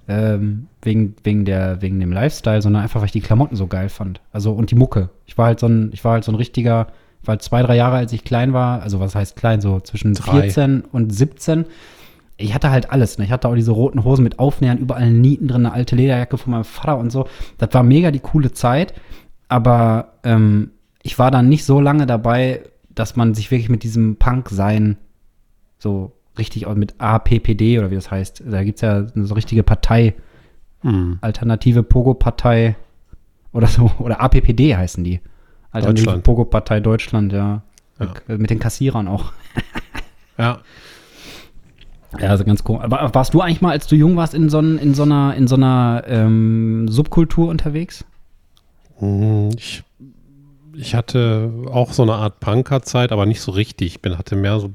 [0.08, 3.88] ähm, wegen, wegen, der, wegen dem Lifestyle, sondern einfach, weil ich die Klamotten so geil
[3.88, 4.20] fand.
[4.32, 5.08] Also und die Mucke.
[5.26, 6.88] Ich war halt so ein, ich war halt so ein richtiger,
[7.22, 9.80] ich war halt zwei, drei Jahre, als ich klein war, also was heißt klein, so
[9.80, 10.42] zwischen Drei.
[10.42, 11.64] 14 und 17.
[12.36, 13.24] Ich hatte halt alles, ne?
[13.26, 16.52] Ich hatte auch diese roten Hosen mit Aufnähern, überall Nieten drin, eine alte Lederjacke von
[16.52, 17.26] meinem Vater und so.
[17.58, 18.94] Das war mega die coole Zeit.
[19.48, 20.70] Aber ähm,
[21.02, 22.62] ich war dann nicht so lange dabei,
[23.01, 24.98] dass man sich wirklich mit diesem Punk-Sein
[25.78, 28.44] so richtig auch mit APPD oder wie das heißt.
[28.46, 30.14] Da gibt es ja eine so richtige Partei,
[30.82, 31.18] Mhm.
[31.20, 32.74] Alternative Pogo-Partei
[33.53, 35.20] oder so, oder APPD heißen die.
[35.72, 36.18] Alternative.
[36.20, 37.62] Pogo-Partei Deutschland, ja.
[37.98, 38.36] Ja.
[38.38, 39.32] Mit den Kassierern auch.
[40.38, 40.61] Ja,
[42.18, 42.78] Ja, also ganz cool.
[42.80, 45.46] Aber warst du eigentlich mal, als du jung warst, in so, in so einer, in
[45.48, 48.05] so einer ähm, Subkultur unterwegs?
[49.01, 49.82] Mhm, Ich,
[50.74, 53.88] ich hatte auch so eine Art Punker-Zeit, aber nicht so richtig.
[53.88, 54.70] Ich bin, hatte mehr so,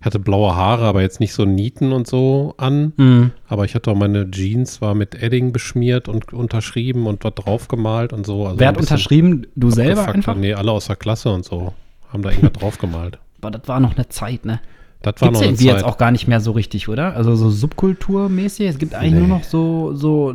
[0.00, 2.92] hatte blaue Haare, aber jetzt nicht so Nieten und so an.
[2.96, 3.30] Mhm.
[3.48, 7.68] Aber ich hatte auch meine Jeans, war mit Edding beschmiert und unterschrieben und dort drauf
[7.68, 8.46] gemalt und so.
[8.46, 9.46] Also Wer hat unterschrieben?
[9.56, 10.34] Du selber einfach?
[10.36, 11.72] Nee, alle aus der Klasse und so
[12.12, 13.18] haben da irgendwas drauf gemalt.
[13.40, 14.60] Aber das war noch eine Zeit, ne?
[15.02, 15.66] Das war Gibt's noch eine Zeit.
[15.66, 17.14] jetzt auch gar nicht mehr so richtig, oder?
[17.14, 18.68] Also so subkulturmäßig.
[18.68, 19.18] Es gibt eigentlich Nee.
[19.20, 20.34] nur noch so, so,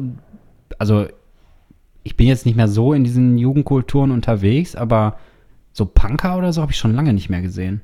[0.78, 1.06] also
[2.04, 5.18] ich bin jetzt nicht mehr so in diesen Jugendkulturen unterwegs, aber
[5.74, 7.82] so Punker oder so habe ich schon lange nicht mehr gesehen.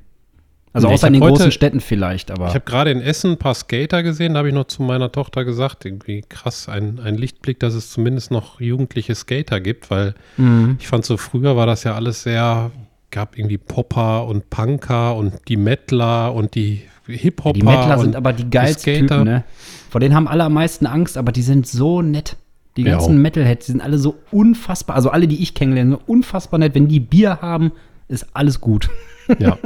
[0.73, 2.47] Also Nee, außer in den heute- großen Städten vielleicht, aber.
[2.49, 5.09] Ich habe gerade in Essen ein paar Skater gesehen, da habe ich noch zu meiner
[5.11, 10.15] Tochter gesagt, irgendwie krass, ein, ein Lichtblick, dass es zumindest noch jugendliche Skater gibt, weil
[10.35, 10.75] Mhm.
[10.79, 12.71] ich fand so früher war das ja alles sehr,
[13.09, 17.53] gab irgendwie Popper und Punker und die Mettler und die Hip-Hopper.
[17.59, 19.19] Die Mettler sind aber die geilsten Skater.
[19.19, 19.43] Typen, ne?
[19.89, 22.35] Vor denen haben alle am meisten Angst, aber die sind so nett.
[22.77, 22.91] Die Ja.
[22.97, 26.75] ganzen Metalheads, die sind alle so unfassbar, also alle, die ich kennenlerne, so unfassbar nett.
[26.75, 27.71] Wenn die Bier haben,
[28.07, 28.89] ist alles gut.
[29.39, 29.57] Ja.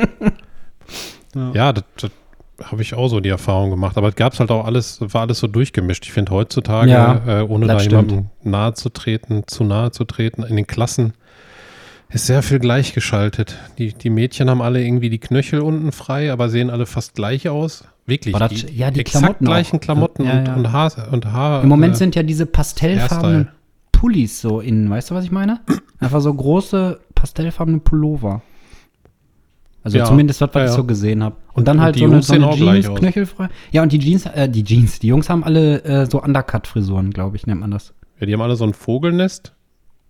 [1.36, 1.52] Ja.
[1.54, 2.12] ja, das, das
[2.72, 3.98] habe ich auch so die Erfahrung gemacht.
[3.98, 6.06] Aber es gab halt auch alles, war alles so durchgemischt.
[6.06, 10.06] Ich finde heutzutage, Ja, äh, ohne da das jemandem nahe zu treten, zu nahe zu
[10.06, 11.14] treten, in den Klassen
[12.10, 13.58] ist sehr viel gleichgeschaltet.
[13.78, 17.50] Die, die Mädchen haben alle irgendwie die Knöchel unten frei, aber sehen alle fast gleich
[17.50, 17.84] aus.
[18.10, 18.36] Wirklich.
[18.36, 20.56] Aber das- ja, die exakt Klamotten gleichen Klamotten Ja, und, ja.
[20.56, 20.92] und Haar.
[21.12, 23.54] Und Haar Im Moment äh, sind ja diese pastellfarbenen Hairstyle.
[23.92, 25.60] Pullis so innen, weißt du, was ich meine?
[26.00, 28.42] Einfach so große pastellfarbene Pullover.
[29.84, 31.36] Also Ja, zumindest das, was ja, ich so gesehen habe.
[31.54, 33.50] Und dann Und halt die so eine, so eine Jeans, knöchelfrei.
[33.72, 37.38] Ja, und die Jeans, äh, die Jeans, die Jungs haben alle äh, so Undercut-Frisuren, glaube
[37.38, 37.94] ich, nennt man das.
[38.20, 39.54] Ja, die haben alle so ein Vogelnest.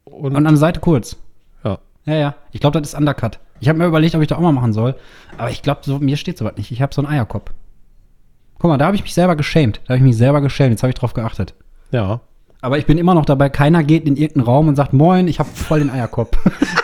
[0.05, 1.17] Und, Und an der Seite kurz.
[1.63, 1.77] ja.
[2.05, 2.35] Ja, ja.
[2.51, 3.39] Ich glaube, das ist Undercut.
[3.59, 4.95] Ich habe mir überlegt, ob ich das auch mal machen soll.
[5.37, 6.71] Aber ich glaube, so, mir steht sowas nicht.
[6.71, 7.51] Ich habe so einen Eierkopf.
[8.59, 9.79] Guck mal, da habe ich mich selber geschämt.
[9.85, 10.71] Da habe ich mich selber geschämt.
[10.71, 11.53] Jetzt habe ich drauf geachtet.
[11.91, 12.21] ja.
[12.61, 15.39] Aber ich bin immer noch dabei, keiner geht in irgendeinen Raum und sagt, moin, ich
[15.39, 16.37] habe voll den Eierkopf.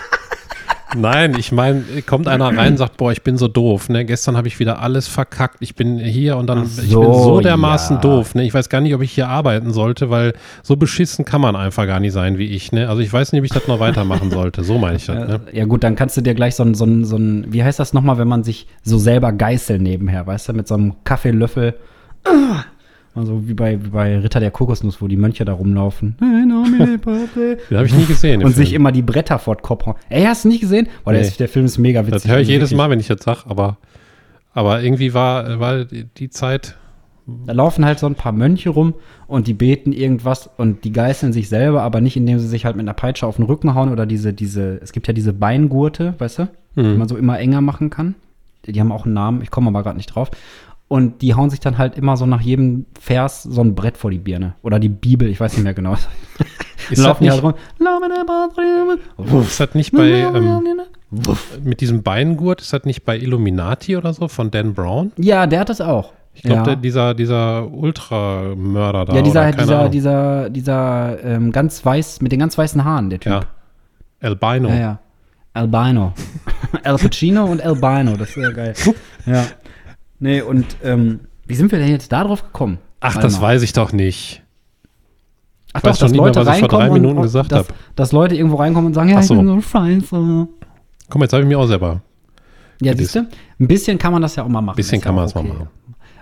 [0.93, 4.05] Nein, ich meine, kommt einer rein und sagt, boah, ich bin so doof, ne?
[4.05, 5.57] Gestern habe ich wieder alles verkackt.
[5.61, 8.01] Ich bin hier und dann, Ach ich so, bin so dermaßen ja.
[8.01, 8.43] doof, ne?
[8.43, 11.87] Ich weiß gar nicht, ob ich hier arbeiten sollte, weil so beschissen kann man einfach
[11.87, 12.87] gar nicht sein wie ich, ne?
[12.87, 14.63] Also ich weiß nicht, ob ich das noch weitermachen sollte.
[14.63, 15.41] So meine ich das, ne?
[15.51, 17.79] ja gut, dann kannst du dir gleich so ein, so ein, so ein wie heißt
[17.79, 21.73] das nochmal, wenn man sich so selber geißelt nebenher, weißt du, mit so einem Kaffeelöffel.
[23.15, 26.17] Also wie bei, wie bei Ritter der Kokosnuss, wo die Mönche da rumlaufen.
[26.19, 28.43] Den habe ich nie gesehen.
[28.43, 28.81] Und sich Film.
[28.81, 29.95] immer die Bretter vor den Kopf hauen.
[30.09, 30.87] Ey, hast du nicht gesehen?
[31.03, 31.27] Boah, der, Nee.
[31.27, 32.23] ist, der Film ist mega witzig.
[32.23, 32.77] Das höre ich Also jedes wirklich.
[32.77, 33.77] Mal, wenn ich das sage, aber,
[34.53, 36.75] aber irgendwie war, war die Zeit.
[37.47, 38.93] Da laufen halt so ein paar Mönche rum
[39.25, 42.75] und die beten irgendwas und die geißeln sich selber, aber nicht, indem sie sich halt
[42.75, 46.13] mit einer Peitsche auf den Rücken hauen oder diese, diese, es gibt ja diese Beingurte,
[46.19, 48.13] weißt du, die man so immer enger machen kann.
[48.67, 50.29] Die haben auch einen Namen, ich komme aber gerade nicht drauf.
[50.87, 54.11] Und die hauen sich dann halt immer so nach jedem Vers so ein Brett vor
[54.11, 54.53] die Birne.
[54.61, 55.95] Oder die Bibel, ich weiß nicht mehr genau.
[56.89, 57.53] Ist laufen die halt rum.
[59.41, 60.81] Ist das nicht bei, ähm,
[61.63, 65.11] mit diesem Beingurt, ist das nicht bei Illuminati oder so von Dan Brown?
[65.17, 66.13] Ja, der hat das auch.
[66.33, 66.75] Ich glaube, ja.
[66.75, 69.15] dieser, dieser Ultramörder da.
[69.15, 73.31] ja, dieser, dieser, dieser, dieser ähm, ganz weiß, mit den ganz weißen Haaren, der Typ.
[73.31, 73.41] Ja.
[74.19, 74.67] Albino.
[74.69, 74.99] Ja, ja.
[75.53, 76.11] Albino.
[76.83, 78.73] Al Pacino und Albino, das ist ja geil.
[79.25, 79.45] Ja.
[80.19, 82.77] Nee, und ähm, wie sind wir denn jetzt da drauf gekommen?
[82.99, 83.47] Ach, Warte das mal.
[83.47, 84.41] weiß ich doch nicht.
[85.73, 87.75] Ach weiß doch nicht mehr, was ich vor drei Minuten gesagt dass, hab.
[87.95, 89.35] dass Leute irgendwo reinkommen und sagen, ja, Ach ich so.
[89.35, 90.47] bin so scheiße.
[91.09, 92.01] Komm, jetzt habe ich mir auch selber.
[92.81, 93.19] Ja, Das siehst du?
[93.59, 94.75] Ein bisschen kann man das ja auch mal machen.
[94.75, 95.67] Ein bisschen kann man auch es mal machen.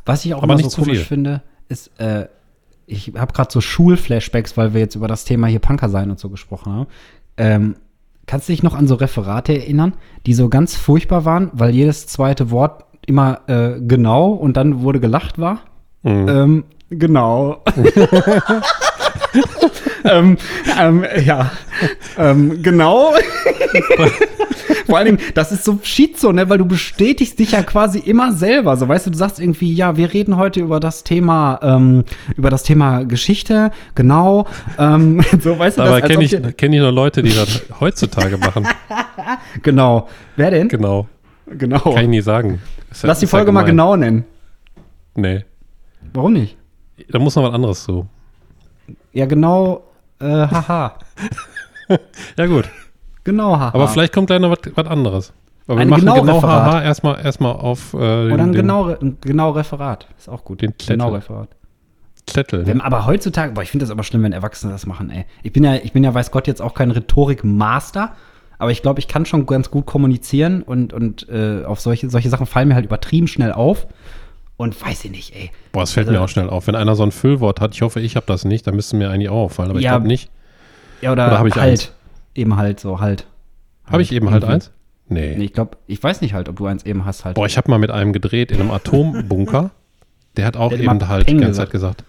[0.05, 1.05] Was ich auch Aber immer nicht so zu komisch viel.
[1.05, 2.27] finde, ist, äh,
[2.87, 6.19] ich habe gerade so Schulflashbacks, weil wir jetzt über das Thema hier Punker sein und
[6.19, 6.87] so gesprochen haben.
[7.37, 7.75] Ähm,
[8.25, 9.93] kannst du dich noch an so Referate erinnern,
[10.25, 14.99] die so ganz furchtbar waren, weil jedes zweite Wort immer äh, genau und dann wurde
[14.99, 15.59] gelacht war?
[16.03, 16.29] Mhm.
[16.29, 17.63] Ähm, genau.
[20.03, 20.37] ähm,
[20.79, 21.51] ähm, ja,
[22.17, 23.13] ähm, genau.
[24.85, 28.33] Vor allen Dingen, das ist so Schizo, ne, weil du bestätigst dich ja quasi immer
[28.33, 28.75] selber.
[28.77, 32.03] So, weißt du, du sagst irgendwie, ja, wir reden heute über das Thema, ähm,
[32.35, 34.45] über das Thema Geschichte, genau.
[34.77, 38.67] Ähm, so, weißt du, Aber kenne ich, kenn ich nur Leute, die das heutzutage machen.
[39.63, 40.07] Genau.
[40.35, 40.67] Wer denn?
[40.67, 41.07] Genau.
[41.47, 41.79] Genau.
[41.79, 42.61] Kann ich nie sagen.
[42.93, 44.23] Ist ja- Lass die ja Folge mal genau nennen.
[45.15, 45.43] Nee.
[46.13, 46.57] Warum nicht?
[47.09, 48.07] Da muss noch was anderes zu.
[49.11, 49.83] Ja, genau,
[50.19, 50.93] äh, haha.
[52.37, 52.69] Ja, gut.
[53.23, 53.69] Genau, haha.
[53.73, 55.33] Aber vielleicht kommt gleich noch was, anderes.
[55.67, 56.65] Aber wir Ein machen genau genau Referat.
[56.65, 60.07] haha erstmal erstmal auf äh, den, Oder ein genau, ein genau Referat.
[60.17, 60.61] Ist auch gut.
[60.61, 60.97] Den Zettel.
[60.97, 61.49] genau Referat.
[62.25, 62.65] Zettel.
[62.65, 62.85] Wenn, Ne?
[62.85, 65.25] aber heutzutage, boah, ich finde das aber schlimm, wenn Erwachsene das machen, ey.
[65.43, 68.13] Ich bin ja, ich bin ja, weiß Gott, jetzt auch kein Rhetorik-Master,
[68.63, 72.29] aber ich glaube, ich kann schon ganz gut kommunizieren und, und äh, auf solche, solche
[72.29, 73.85] Sachen fallen mir halt übertrieben schnell auf.
[74.57, 75.51] Und weiß ich nicht, ey.
[75.71, 76.67] Boah, es fällt Also- mir auch schnell auf.
[76.67, 79.09] Wenn einer so ein Füllwort hat, ich hoffe, ich habe das nicht, dann müsste mir
[79.09, 79.69] eigentlich auch auffallen.
[79.71, 80.29] Aber ich Ja, glaube nicht.
[81.01, 81.71] Ja, oder, Oder ich halt.
[81.71, 81.91] eins?
[82.35, 83.25] Eben halt so, halt.
[83.85, 84.71] Habe ich eben halt eins?
[85.09, 85.35] Nee.
[85.37, 87.35] Nee, ich glaube, ich weiß nicht halt, ob du eins eben hast halt.
[87.35, 89.71] Boah, ich habe mal mit einem gedreht in einem Atombunker.
[90.37, 92.03] Der hat auch Der eben halt die ganze Zeit gesagt.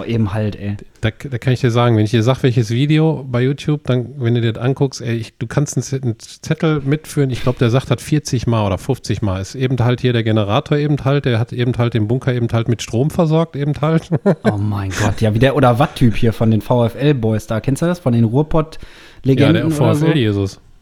[0.00, 0.76] Boah, eben halt, ey.
[1.02, 4.14] Da, da kann ich dir sagen, wenn ich dir sage, welches Video bei YouTube, dann,
[4.18, 7.28] wenn du dir das anguckst, ey, ich, du kannst einen Zettel mitführen.
[7.28, 9.40] Ich glaube, der sagt hat 40 Mal oder 50 Mal.
[9.40, 12.48] Ist eben halt hier der Generator eben halt, der hat eben halt den Bunker eben
[12.50, 14.08] halt mit Strom versorgt, eben halt.
[14.44, 17.60] Oh mein Gott, ja, wie der oder Watt-Typ hier von den VfL-Boys da.
[17.60, 17.98] Kennst du das?
[17.98, 20.06] Von den ja, Ruhrpott-Legenden der oder so?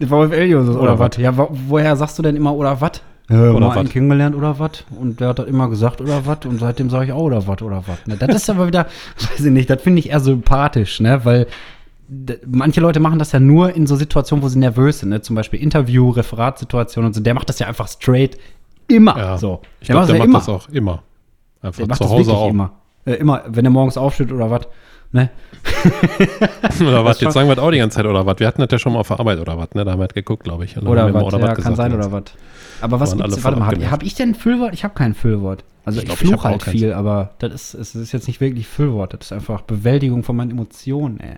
[0.07, 0.69] VfL-Jesus.
[0.69, 1.01] Oder, Oder was?
[1.01, 1.19] wat?
[1.19, 3.03] Ja, wo, woher sagst du denn immer oder was?
[3.31, 4.85] Ja, Oder mal einen kennengelernt oder was?
[4.99, 6.39] Und der hat das immer gesagt oder was?
[6.47, 8.07] Und seitdem sage ich auch oder was oder was.
[8.07, 8.17] Ne?
[8.17, 8.87] Das ist aber wieder,
[9.19, 11.25] weiß ich nicht, das finde ich eher sympathisch, ne?
[11.25, 11.47] Weil
[12.47, 15.21] manche Leute machen das ja nur in so Situationen, wo sie nervös sind, ne?
[15.21, 17.21] Zum Beispiel Interview, Referatsituationen und so.
[17.21, 18.39] Der macht das ja einfach straight
[18.87, 19.37] immer Ja.
[19.39, 19.61] so.
[19.81, 21.03] Ich glaube, macht der das macht ja das auch immer.
[21.61, 22.49] Einfach Der zu das Hause auch.
[22.49, 22.71] immer.
[23.09, 24.69] Äh, immer, wenn er morgens aufsteht oder was.
[25.11, 25.31] Ne?
[26.81, 27.19] Oder was?
[27.21, 28.39] Jetzt sagen wir das auch die ganze Zeit oder was?
[28.39, 29.85] Wir hatten das ja schon mal auf der Arbeit oder was, ne?
[29.87, 30.77] Da haben wir halt geguckt, glaube ich.
[30.77, 32.25] Oder was, ja, kann sein oder was.
[32.83, 34.75] Aber was gibt's, warte mal, habe hab ich denn ein Füllwort?
[34.75, 35.65] Ich habe kein Füllwort.
[35.87, 38.27] Also Ich glaub, ich fluch hab auch halt viel, aber das ist, es ist jetzt
[38.27, 39.15] nicht wirklich Füllwort.
[39.15, 41.37] Das ist einfach Bewältigung von meinen Emotionen, ey.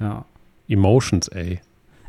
[0.00, 0.24] Ja.
[0.68, 1.60] Emotions, ey.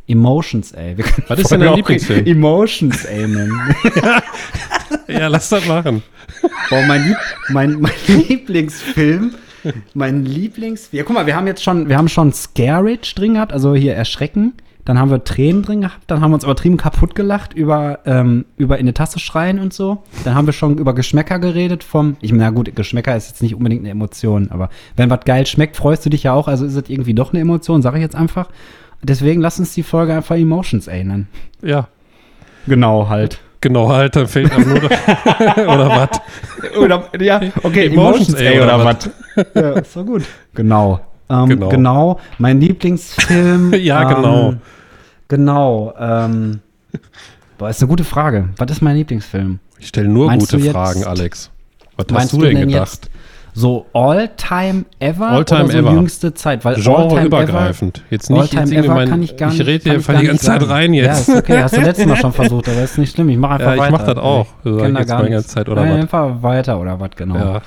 [0.07, 0.95] Emotions, ey.
[1.27, 2.25] Was ist denn dein Lieblingsfilm?
[2.25, 3.75] Emotions, ey, nennen.
[5.07, 6.03] Ja, lass das machen.
[6.69, 7.17] Boah, mein, Lieb
[7.49, 9.35] mein, mein Lieblingsfilm,
[9.93, 10.89] mein Lieblings...
[10.91, 13.95] Ja, guck mal, wir haben jetzt schon, wir haben schon Scarage drin gehabt, also hier
[13.95, 14.53] Erschrecken.
[14.85, 18.45] dann haben wir Tränen drin gehabt, dann haben wir uns übertrieben kaputt gelacht über, ähm,
[18.57, 20.03] über in die Tasse schreien und so.
[20.23, 23.41] Dann haben wir schon über Geschmäcker geredet vom, ich meine, na gut, Geschmäcker ist jetzt
[23.41, 26.65] nicht unbedingt eine Emotion, aber wenn was geil schmeckt, freust du dich ja auch, also
[26.65, 28.49] ist es irgendwie doch eine Emotion, sage ich jetzt einfach.
[29.03, 31.27] Deswegen lass uns die Folge einfach Emotions A nennen.
[31.61, 31.87] Ja,
[32.67, 33.39] Genau, halt.
[33.61, 34.83] Genau, halt, dann fehlt einem nur
[35.67, 36.77] oder was?
[36.77, 39.09] Oder, ja, okay, Emotions A oder was?
[39.53, 40.23] ja, ist doch gut.
[40.53, 40.99] Genau.
[41.29, 41.69] Ähm, Genau.
[41.69, 42.19] genau.
[42.37, 43.73] Mein Lieblingsfilm.
[43.77, 44.49] Ja, genau.
[44.51, 44.59] Ähm,
[45.27, 45.93] genau.
[45.99, 46.59] Ähm,
[47.57, 48.49] boah, ist eine gute Frage.
[48.57, 49.59] Was ist mein Lieblingsfilm?
[49.79, 51.51] Ich stelle nur Meinst gute Fragen, Alex.
[51.97, 53.09] Was hast du denn gedacht?
[53.59, 55.91] So All-Time Ever All-Time oder so ever.
[55.93, 56.63] jüngste Zeit?
[56.63, 58.03] Weil Genreübergreifend.
[58.11, 59.61] Jetzt nicht All-Time jetzt irgendwie Ever mein, kann ich gar nicht.
[59.65, 61.27] rede hier ich voll gar die nicht ganze Zeit rein Ja, jetzt.
[61.29, 61.61] ist okay.
[61.63, 63.29] Hast du letztes Mal schon versucht, aber ist nicht schlimm.
[63.29, 63.91] Ich mache einfach Ja, ich weiter.
[63.91, 64.45] mach das auch.
[64.63, 66.01] Ich Sag ich da gar Zeit, oder Ja, was?
[66.01, 67.35] Einfach weiter oder was, genau.
[67.35, 67.61] Ja.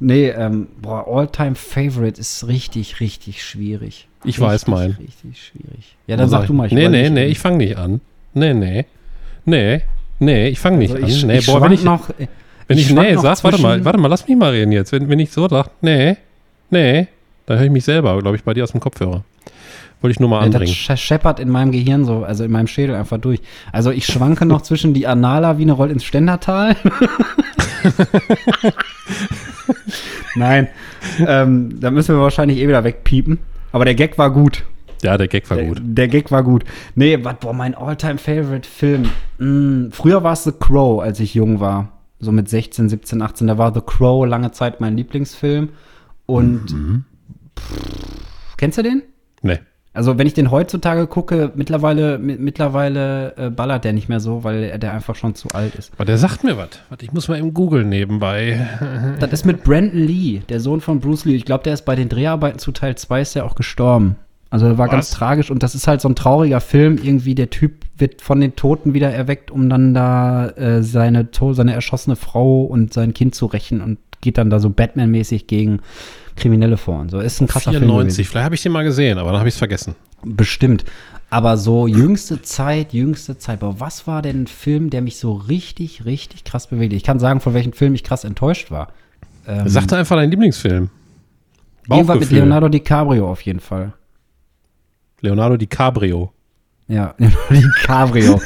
[0.00, 4.06] Nee, ähm, boah, All-Time Favorite ist richtig, richtig schwierig.
[4.22, 4.96] Ich richtig, weiß meinen.
[5.00, 5.96] Richtig schwierig.
[6.06, 6.66] Ja, dann sag du mal.
[6.68, 7.12] ich Nee, nee, nicht.
[7.14, 8.00] nee, ich fange nicht an.
[8.34, 8.84] Nee, nee.
[9.44, 9.80] Nee,
[10.20, 11.26] nee, ich fange nicht Also ich, an.
[11.28, 12.10] Nee, ich boah, wenn ich, noch,
[12.68, 14.92] wenn ich, schwank nee sag, warte mal, warte mal, lass mich mal reden jetzt.
[14.92, 16.16] Wenn, wenn ich so sag, nee,
[16.70, 17.08] nee,
[17.46, 19.24] dann höre ich mich selber, glaube ich, bei dir aus dem Kopfhörer.
[20.00, 20.72] Wollte ich nur mal das anbringen.
[20.72, 23.40] sch- scheppert in meinem Gehirn so, also in meinem Schädel einfach durch.
[23.72, 26.76] Also ich schwanke noch zwischen die Anala-Lawine rollt ins Ständertal.
[30.36, 30.68] Nein,
[31.26, 33.38] ähm, da müssen wir wahrscheinlich eh wieder wegpiepen.
[33.72, 34.64] Aber der Gag war gut.
[35.02, 35.78] Ja, der Gag war Der, gut.
[35.82, 36.64] der Gag war gut.
[36.94, 39.08] Nee, wat, boah, mein All-Time-Favorite-Film.
[39.38, 41.88] Mm, früher war es The Crow, als ich jung war.
[42.20, 43.46] So mit 16, 17, 18.
[43.46, 45.68] Da war The Crow lange Zeit mein Lieblingsfilm.
[46.26, 47.04] Und Mhm.
[47.58, 49.02] pff, kennst du den?
[49.42, 49.58] Nee.
[49.94, 54.44] Also wenn ich den heutzutage gucke, mittlerweile, mi- mittlerweile äh, ballert der nicht mehr so,
[54.44, 55.92] weil er- der einfach schon zu alt ist.
[55.94, 56.68] Aber der sagt mir was.
[56.88, 58.68] Warte, ich muss mal eben googeln nebenbei.
[59.18, 61.34] Das ist mit Brandon Lee, der Sohn von Bruce Lee.
[61.34, 64.16] Ich glaube, der ist bei den Dreharbeiten zu Teil 2 ist der auch gestorben.
[64.50, 64.92] Also er war Was?
[64.92, 66.98] ganz tragisch und das ist halt so ein trauriger Film.
[67.02, 71.74] Irgendwie der Typ wird von den Toten wieder erweckt, um dann da äh, seine, seine
[71.74, 75.80] erschossene Frau und sein Kind zu rächen und geht dann da so Batman-mäßig gegen
[76.36, 77.20] Kriminelle vor und so.
[77.20, 77.82] Ist ein krasser Film.
[77.84, 78.30] 94, gewesen.
[78.30, 79.94] vielleicht habe ich den mal gesehen, aber dann habe ich es vergessen.
[80.24, 80.84] Bestimmt.
[81.30, 83.62] Aber so jüngste Zeit, jüngste Zeit.
[83.62, 86.94] Aber was war denn ein Film, der mich so richtig, richtig krass bewegt?
[86.94, 88.88] Ich kann sagen, von welchem Film ich krass enttäuscht war.
[89.46, 90.88] Ähm, Sag doch einfach deinen Lieblingsfilm.
[91.90, 92.30] irgendwas mit.
[92.30, 93.92] Leonardo DiCaprio auf jeden Fall.
[95.20, 96.32] Leonardo DiCaprio.
[96.86, 98.40] Ja, Leonardo DiCaprio.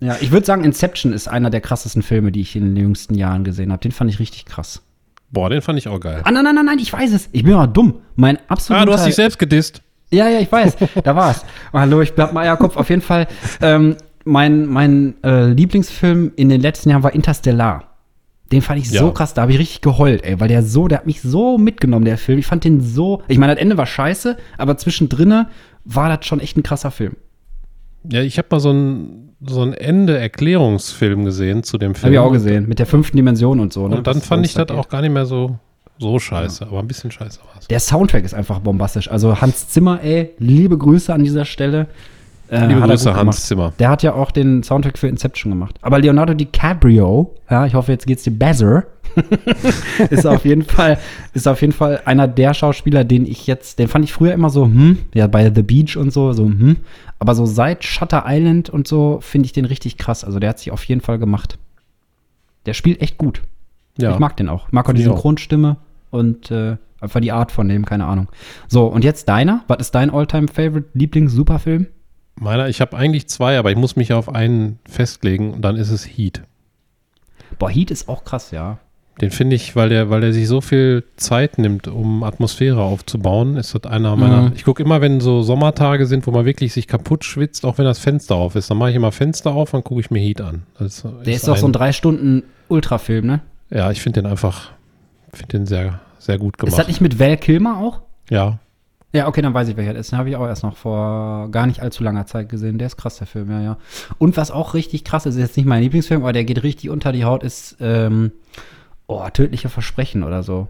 [0.00, 3.14] ja, ich würde sagen, Inception ist einer der krassesten Filme, die ich in den jüngsten
[3.14, 3.80] Jahren gesehen habe.
[3.80, 4.82] Den fand ich richtig krass.
[5.30, 6.20] Boah, den fand ich auch geil.
[6.24, 7.28] Ah, nein, nein, nein, nein, ich weiß es.
[7.32, 7.94] Ich bin aber dumm.
[8.14, 9.82] Mein absoluter Ah, du hast dich selbst gedisst.
[10.10, 10.76] Ja, ja, ich weiß.
[11.02, 11.44] Da war's.
[11.72, 12.76] Oh, hallo, ich bleib mal Eierkopf.
[12.76, 13.26] Auf jeden Fall.
[13.60, 17.85] Ähm, mein mein äh, Lieblingsfilm in den letzten Jahren war Interstellar.
[18.52, 19.10] Den fand ich so Ja.
[19.10, 19.34] krass.
[19.34, 22.16] Da habe ich richtig geheult, ey, weil der so, der hat mich so mitgenommen, der
[22.18, 22.38] Film.
[22.38, 23.22] Ich fand den so.
[23.28, 25.46] Ich meine, das Ende war scheiße, aber zwischendrin
[25.84, 27.16] war das schon echt ein krasser Film.
[28.08, 32.04] Ja, ich habe mal so ein, so ein Ende-Erklärungsfilm gesehen zu dem Film.
[32.04, 32.68] Habe ich auch gesehen.
[32.68, 33.88] Mit der fünften Dimension und so.
[33.88, 33.96] Ne?
[33.96, 34.84] Und dann Was- fand ich da das geht.
[34.84, 35.58] auch gar nicht mehr so,
[35.98, 37.66] so scheiße, aber ein bisschen scheiße war es.
[37.68, 39.10] Der Soundtrack ist einfach bombastisch.
[39.10, 41.86] Also Hans Zimmer, ey, liebe Grüße an dieser Stelle.
[42.48, 43.46] Äh, Liebe Grüße, Hans.
[43.46, 43.72] Zimmer.
[43.78, 45.76] Der hat ja auch den Soundtrack für Inception gemacht.
[45.82, 48.84] Aber Leonardo DiCaprio, ja, ich hoffe, jetzt geht's dir besser,
[50.10, 50.98] ist auf jeden Fall,
[51.32, 54.50] ist auf jeden Fall einer der Schauspieler, den ich jetzt, den fand ich früher immer
[54.50, 56.76] so, hm, ja, bei The Beach und so, so, hm.
[57.18, 60.22] Aber so seit Shutter Island und so finde ich den richtig krass.
[60.22, 61.58] Also der hat sich auf jeden Fall gemacht.
[62.66, 63.42] Der spielt echt gut.
[63.96, 64.12] Ja.
[64.12, 64.70] Ich mag den auch.
[64.70, 65.02] Mag auch die.
[65.02, 65.78] Synchronstimme
[66.10, 68.28] und äh, einfach die Art von dem, keine Ahnung.
[68.68, 69.64] So, und jetzt deiner?
[69.66, 71.86] Was ist dein All-Time-Favorite, Lieblings-Superfilm?
[72.38, 75.90] Meiner, ich habe eigentlich zwei, aber ich muss mich auf einen festlegen und dann ist
[75.90, 76.42] es Heat.
[77.58, 78.78] Boah, Heat ist auch krass, ja.
[79.20, 83.56] Den finde ich, weil der, weil der sich so viel Zeit nimmt, um Atmosphäre aufzubauen,
[83.56, 84.42] ist das einer meiner.
[84.42, 84.52] Mhm.
[84.54, 87.86] Ich gucke immer, wenn so Sommertage sind, wo man wirklich sich kaputt schwitzt, auch wenn
[87.86, 90.42] das Fenster auf ist, dann mache ich immer Fenster auf und gucke ich mir Heat
[90.42, 90.64] an.
[90.78, 93.40] Das Der ist doch so ein drei Stunden Ultrafilm, ne?
[93.70, 94.72] Ja, ich finde den einfach,
[95.32, 96.88] finde den sehr, sehr gut Ist das gemacht.
[96.88, 98.02] nicht mit Val Kilmer auch?
[98.28, 98.58] Ja,
[99.16, 100.12] Ja, okay, dann weiß ich, welcher das ist.
[100.12, 102.78] Den habe ich auch erst noch vor gar nicht allzu langer Zeit gesehen.
[102.78, 103.78] Der ist krass, der Film, ja, ja.
[104.18, 106.90] Und was auch richtig krass ist, ist jetzt nicht mein Lieblingsfilm, aber der geht richtig
[106.90, 108.32] unter die Haut, ist, ähm,
[109.06, 110.68] oh, Tödliche Versprechen oder so.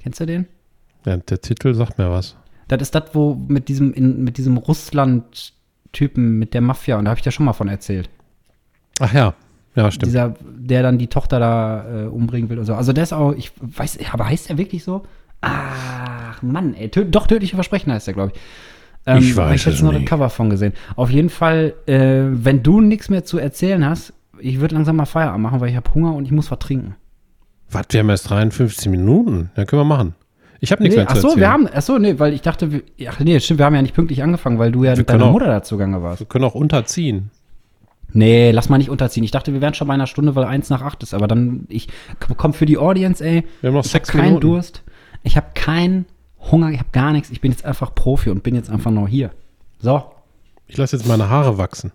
[0.00, 0.46] Kennst du den?
[1.04, 2.36] ja, der Titel sagt mir was.
[2.68, 7.10] Das ist das, wo mit diesem, in, mit diesem Russland-Typen, mit der Mafia, und da
[7.10, 8.08] habe ich dir schon mal von erzählt.
[9.00, 9.34] Ach ja,
[9.74, 10.06] ja, stimmt.
[10.06, 12.74] Dieser, der dann die Tochter da äh, umbringen will und so.
[12.74, 15.02] Also der ist auch, ich weiß, aber heißt er wirklich so?
[16.42, 18.40] Ach, Mann, ey, tö doch tödliche Versprechen heißt der, glaube ich.
[19.06, 20.06] Ähm, Ich hab weiß ich jetzt es noch nicht.
[20.06, 20.72] Cover von gesehen.
[20.96, 25.06] Auf jeden Fall, äh, wenn du nichts mehr zu erzählen hast, ich würde langsam mal
[25.06, 26.94] Feierabend machen, weil ich habe Hunger und ich muss was trinken.
[27.70, 29.50] Was, wir haben erst 53 Minuten.
[29.56, 30.14] Ja, können wir machen.
[30.60, 31.40] Ich habe nichts Nee, mehr zu ach so, erzählen.
[31.40, 33.82] wir haben, ach so, nee, weil ich dachte, wir, ach nee, stimmt, wir haben ja
[33.82, 36.20] nicht pünktlich angefangen, weil du ja Wir mit deiner auch- Mutter da zugange warst.
[36.20, 37.30] wir können auch unterziehen.
[38.12, 39.24] Nee, lass mal nicht unterziehen.
[39.24, 41.14] Ich dachte, wir wären schon bei einer Stunde, weil eins nach acht ist.
[41.14, 41.88] Aber dann, ich
[42.36, 43.44] komm für die Audience, ey.
[43.62, 44.40] Wir haben noch ich hab sechs keinen Minuten.
[44.42, 44.82] Durst.
[45.22, 46.04] Ich habe keinen
[46.50, 47.30] Hunger, ich habe gar nichts.
[47.30, 49.30] Ich bin jetzt einfach Profi und bin jetzt einfach nur hier.
[49.78, 50.02] So,
[50.66, 51.92] Ich lasse jetzt meine Haare wachsen.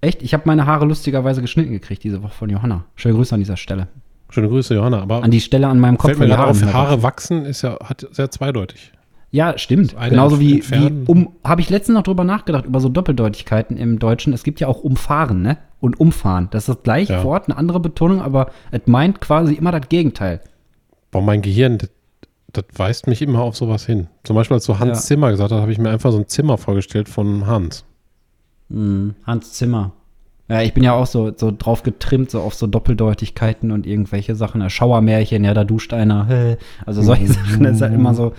[0.00, 0.22] echt?
[0.22, 2.84] Ich habe meine Haare lustigerweise geschnitten gekriegt diese Woche von Johanna.
[2.96, 3.88] Schöne Grüße an dieser Stelle.
[4.30, 5.02] Schöne Grüße, Johanna.
[5.02, 6.08] Aber An die Stelle an meinem Kopf.
[6.10, 7.44] fällt mir die gerade auf, Haare wachsen.
[7.44, 8.92] ist ja hat sehr zweideutig.
[9.32, 9.94] Ja, stimmt.
[10.08, 11.04] Genauso wie, wie entfernen.
[11.06, 14.32] um, habe ich letztens noch drüber nachgedacht, über so Doppeldeutigkeiten im Deutschen.
[14.32, 15.56] Es gibt ja auch umfahren, ne?
[15.80, 16.48] Und umfahren.
[16.50, 17.24] Das ist das gleiche Ja.
[17.24, 20.40] Wort, eine andere Betonung, aber es meint quasi immer das Gegenteil.
[21.12, 21.78] Boah, mein Gehirn,
[22.52, 24.08] das, weist mich immer auf sowas hin.
[24.24, 25.04] Zum Beispiel, als du Hans Ja.
[25.04, 27.84] Zimmer gesagt hast, habe ich mir einfach so ein Zimmer vorgestellt von Hans.
[28.68, 29.14] Mhm.
[29.26, 29.92] Hans Zimmer.
[30.48, 34.34] Ja, ich bin ja auch so, so drauf getrimmt, so auf so Doppeldeutigkeiten und irgendwelche
[34.34, 34.68] Sachen.
[34.68, 36.56] Schauermärchen, ja, da duscht einer.
[36.86, 38.32] Also solche Sachen, das ist halt immer so.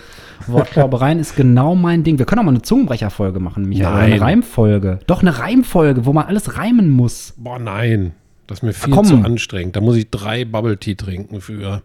[0.46, 2.18] Wortklaubereien ist genau mein Ding.
[2.18, 3.94] Wir können auch mal eine Zungenbrecherfolge machen, Michael.
[3.94, 4.12] Nein.
[4.12, 4.98] eine Reimfolge.
[5.06, 7.32] Doch, eine Reimfolge, wo man alles reimen muss.
[7.38, 8.12] Boah, nein.
[8.46, 9.06] Das ist mir viel komm.
[9.06, 9.76] zu anstrengend.
[9.76, 11.82] Da muss ich drei Bubble Tea trinken für.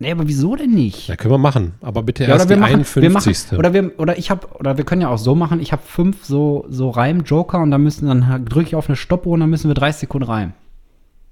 [0.00, 1.08] Nee, aber wieso denn nicht?
[1.08, 1.72] Ja, können wir machen.
[1.80, 3.58] Aber bitte Ja, erst oder wir die machen, wir machen 51.
[3.58, 6.24] oder wir oder ich habe oder wir können ja auch so machen, ich habe fünf
[6.24, 9.50] so so Reim Joker und dann müssen dann drücke ich auf eine Stoppuhr und dann
[9.50, 10.54] müssen wir 30 Sekunden reimen.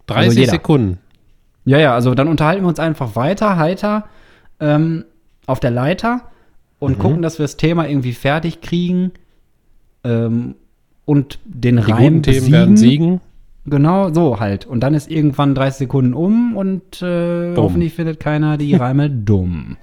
[0.06, 0.50] 30 also.
[0.50, 0.98] Sekunden.
[1.64, 4.04] Ja, ja, also dann unterhalten wir uns einfach weiter, heiter,
[4.60, 5.04] ähm,
[5.46, 6.22] auf der Leiter
[6.78, 9.12] und gucken, dass wir das Thema irgendwie fertig kriegen
[10.04, 10.54] ähm,
[11.04, 12.52] und den Die Reim guten Themen besiegen.
[12.52, 13.20] werden siegen.
[13.66, 14.64] Genau, so halt.
[14.64, 19.76] Und dann ist irgendwann 30 Sekunden um und äh, hoffentlich findet keiner die Reime dumm.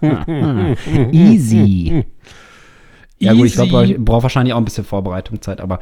[1.12, 2.04] Easy.
[3.18, 5.78] Ja gut, ich glaube, ich brauche wahrscheinlich auch ein bisschen Vorbereitungszeit, aber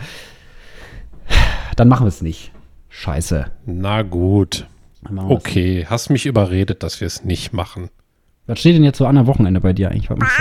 [1.76, 2.52] dann machen wir es nicht.
[2.90, 3.46] Scheiße.
[3.64, 4.66] Na gut.
[5.28, 7.88] Okay, hast mich überredet, dass wir es nicht machen.
[8.46, 10.10] Was steht denn jetzt so an der Wochenende bei dir eigentlich?
[10.10, 10.38] Was machst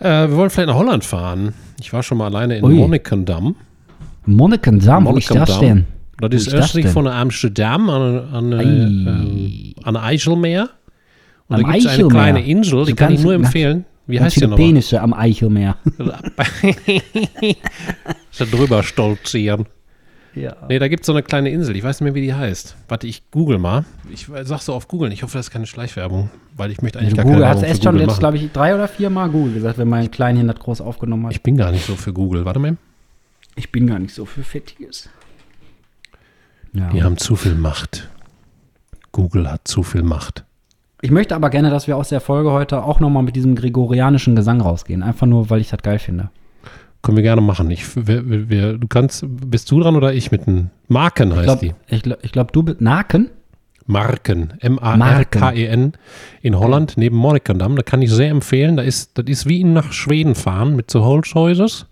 [0.00, 0.04] du?
[0.04, 1.54] Äh, wir wollen vielleicht nach Holland fahren.
[1.80, 2.74] Ich war schon mal alleine in Ui.
[2.74, 3.54] Monnikendam.
[4.26, 5.86] Monnikendam, wo ist das denn?
[6.18, 10.70] Das Wo ist östlich von Amsterdam an, an, äh, an Eiselmeer.
[11.48, 13.84] Und Am da gibt es eine kleine Insel, die So kann ich nur empfehlen.
[14.06, 14.58] Wie heißt die nochmal?
[14.58, 15.76] Penisse am Eichelmeer.
[18.30, 19.64] so drüber stolzieren.
[20.34, 20.56] ja.
[20.68, 21.74] Nee, da gibt es so eine kleine Insel.
[21.74, 22.76] Ich weiß nicht mehr, wie die heißt.
[22.88, 23.84] Warte, ich google mal.
[24.12, 25.10] Ich sag so auf googeln.
[25.10, 27.62] Ich hoffe, das ist keine Schleichwerbung, weil ich möchte eigentlich Du gar Google keine hast
[27.62, 30.10] Werbung erst schon Google jetzt, glaube ich, drei oder vier Mal Google gesagt, wenn mein
[30.10, 31.32] Kleinchen das groß aufgenommen hat.
[31.32, 32.44] Ich bin gar nicht so für Google.
[32.44, 32.76] Warte mal.
[33.56, 35.08] Ich bin gar nicht so für Fettiges.
[36.72, 36.88] Ja.
[36.90, 38.08] Die haben zu viel Macht.
[39.12, 40.44] Google hat zu viel Macht.
[41.00, 44.34] Ich möchte aber gerne, dass wir aus der Folge heute auch nochmal mit diesem gregorianischen
[44.34, 45.02] Gesang rausgehen.
[45.02, 46.30] Einfach nur, weil ich das geil finde.
[47.02, 47.70] Können wir gerne machen.
[47.70, 51.44] Ich, wir, wir, du kannst, bist du dran oder ich mit den Marken heißt Ich
[51.44, 51.94] glaube, die?
[51.94, 53.30] ich glaub, ich glaub, du bist Naken?
[53.86, 54.54] Marken.
[54.60, 55.92] M-A-R-K-E-N.
[56.42, 57.76] E In Holland neben Monnikendam.
[57.76, 58.78] Da kann ich sehr empfehlen.
[58.78, 61.86] Da ist, das ist wie nach Schweden fahren mit so Holzhäusers.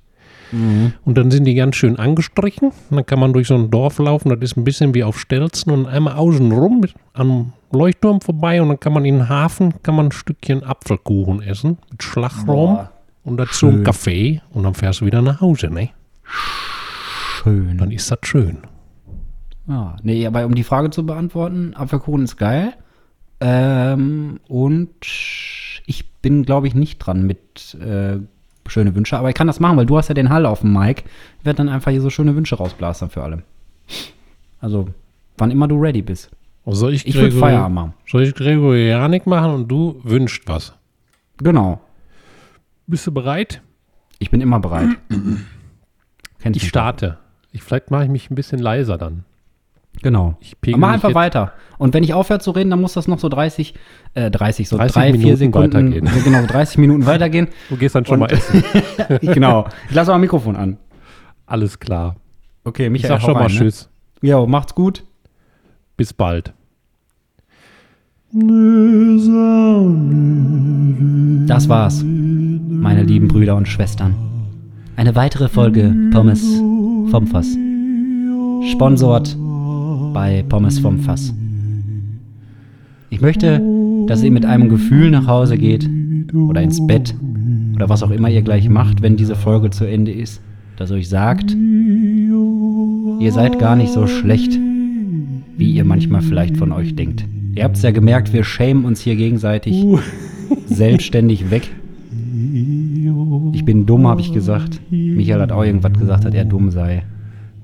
[0.53, 2.68] Und dann sind die ganz schön angestrichen.
[2.90, 4.28] Und dann kann man durch so ein Dorf laufen.
[4.28, 6.82] Das ist ein bisschen wie auf Stelzen und einmal außen rum
[7.14, 8.61] am Leuchtturm vorbei.
[8.61, 12.74] Und dann kann man in den Hafen kann man ein Stückchen Apfelkuchen essen mit Schlagrohm.
[12.74, 12.90] Boah,
[13.24, 13.84] und dazu ein.
[13.84, 14.42] Kaffee.
[14.50, 15.90] Und dann fährst du wieder nach Hause, ne?
[16.24, 17.78] Schön.
[17.78, 18.59] Dann ist das schön.
[19.68, 22.74] Ja, nee, aber um die Frage zu beantworten, Apfelkuchen ist geil.
[23.40, 24.90] Ähm, und
[25.86, 28.18] ich bin, glaube ich, nicht dran mit äh,
[28.68, 30.72] schöne Wünsche, aber ich kann das machen, weil du hast ja den Hall auf dem
[30.72, 31.04] Mic.
[31.40, 33.42] Ich werde dann einfach hier so schöne Wünsche rausblastern für alle.
[34.60, 34.88] Also,
[35.38, 36.30] wann immer du ready bist.
[36.64, 37.92] Und soll ich, Ich Gregor- Feierabend machen.
[38.06, 40.72] Soll ich Gregorianik machen und du wünschst was?
[41.38, 41.80] Genau.
[42.86, 43.60] Bist du bereit?
[44.20, 44.88] Ich bin immer bereit.
[46.44, 47.18] Ich starte.
[47.52, 49.24] Ich, vielleicht mache ich mich ein bisschen leiser dann.
[50.01, 50.36] Genau.
[50.40, 51.53] Ich mach einfach weiter.
[51.78, 53.74] Und wenn ich aufhöre zu reden, dann muss das noch so 30,
[54.14, 56.09] äh, 30, so 30 drei, vier Minuten Sekunden, weitergehen.
[56.24, 57.49] genau, 30 Minuten weitergehen.
[57.68, 58.62] Du gehst dann schon Und- mal essen.
[59.20, 59.66] genau.
[59.88, 60.78] Ich lasse mal Mikrofon an.
[61.47, 62.16] Alles klar.
[62.64, 63.59] Okay, Ich Michael, sag schon hau mal rein, ne?
[63.59, 63.88] Tschüss.
[64.22, 65.05] Jo, macht's gut.
[65.97, 66.53] Bis bald.
[71.47, 74.14] Das war's, meine lieben Brüder und Schwestern.
[74.97, 76.43] Eine weitere Folge Pommes
[77.11, 77.49] vom Fass.
[78.70, 79.36] Sponsort
[80.12, 81.34] bei Pommes vom Fass.
[83.10, 83.60] Ich möchte,
[84.06, 85.88] dass ihr mit einem Gefühl nach Hause geht
[86.32, 87.14] oder ins Bett
[87.74, 90.40] oder was auch immer ihr gleich macht, wenn diese Folge zu Ende ist,
[90.76, 91.56] dass euch sagt,
[93.20, 94.58] ihr seid gar nicht so schlecht,
[95.56, 97.24] wie ihr manchmal vielleicht von euch denkt.
[97.54, 99.84] Ihr habt's ja gemerkt, wir schämen uns hier gegenseitig
[100.66, 101.70] selbstständig weg.
[103.52, 104.80] Ich bin dumm, habe ich gesagt.
[104.90, 107.02] Michael hat auch irgendwas gesagt, dass er dumm sei.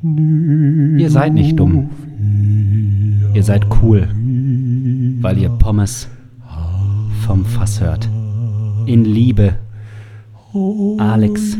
[0.02, 1.90] Ihr seid nicht dumm.
[3.38, 4.08] Ihr seid cool,
[5.20, 6.08] weil ihr Pommes
[7.24, 8.08] vom Fass hört.
[8.86, 9.54] In Liebe.
[10.98, 11.56] Alex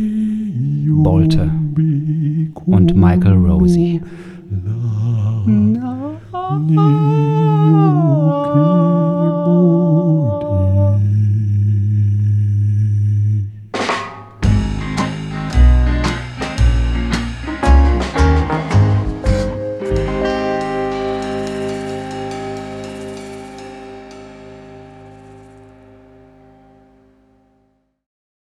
[1.05, 1.49] Bolte
[2.67, 4.01] und Michael Rosie.
[6.51, 7.09] No.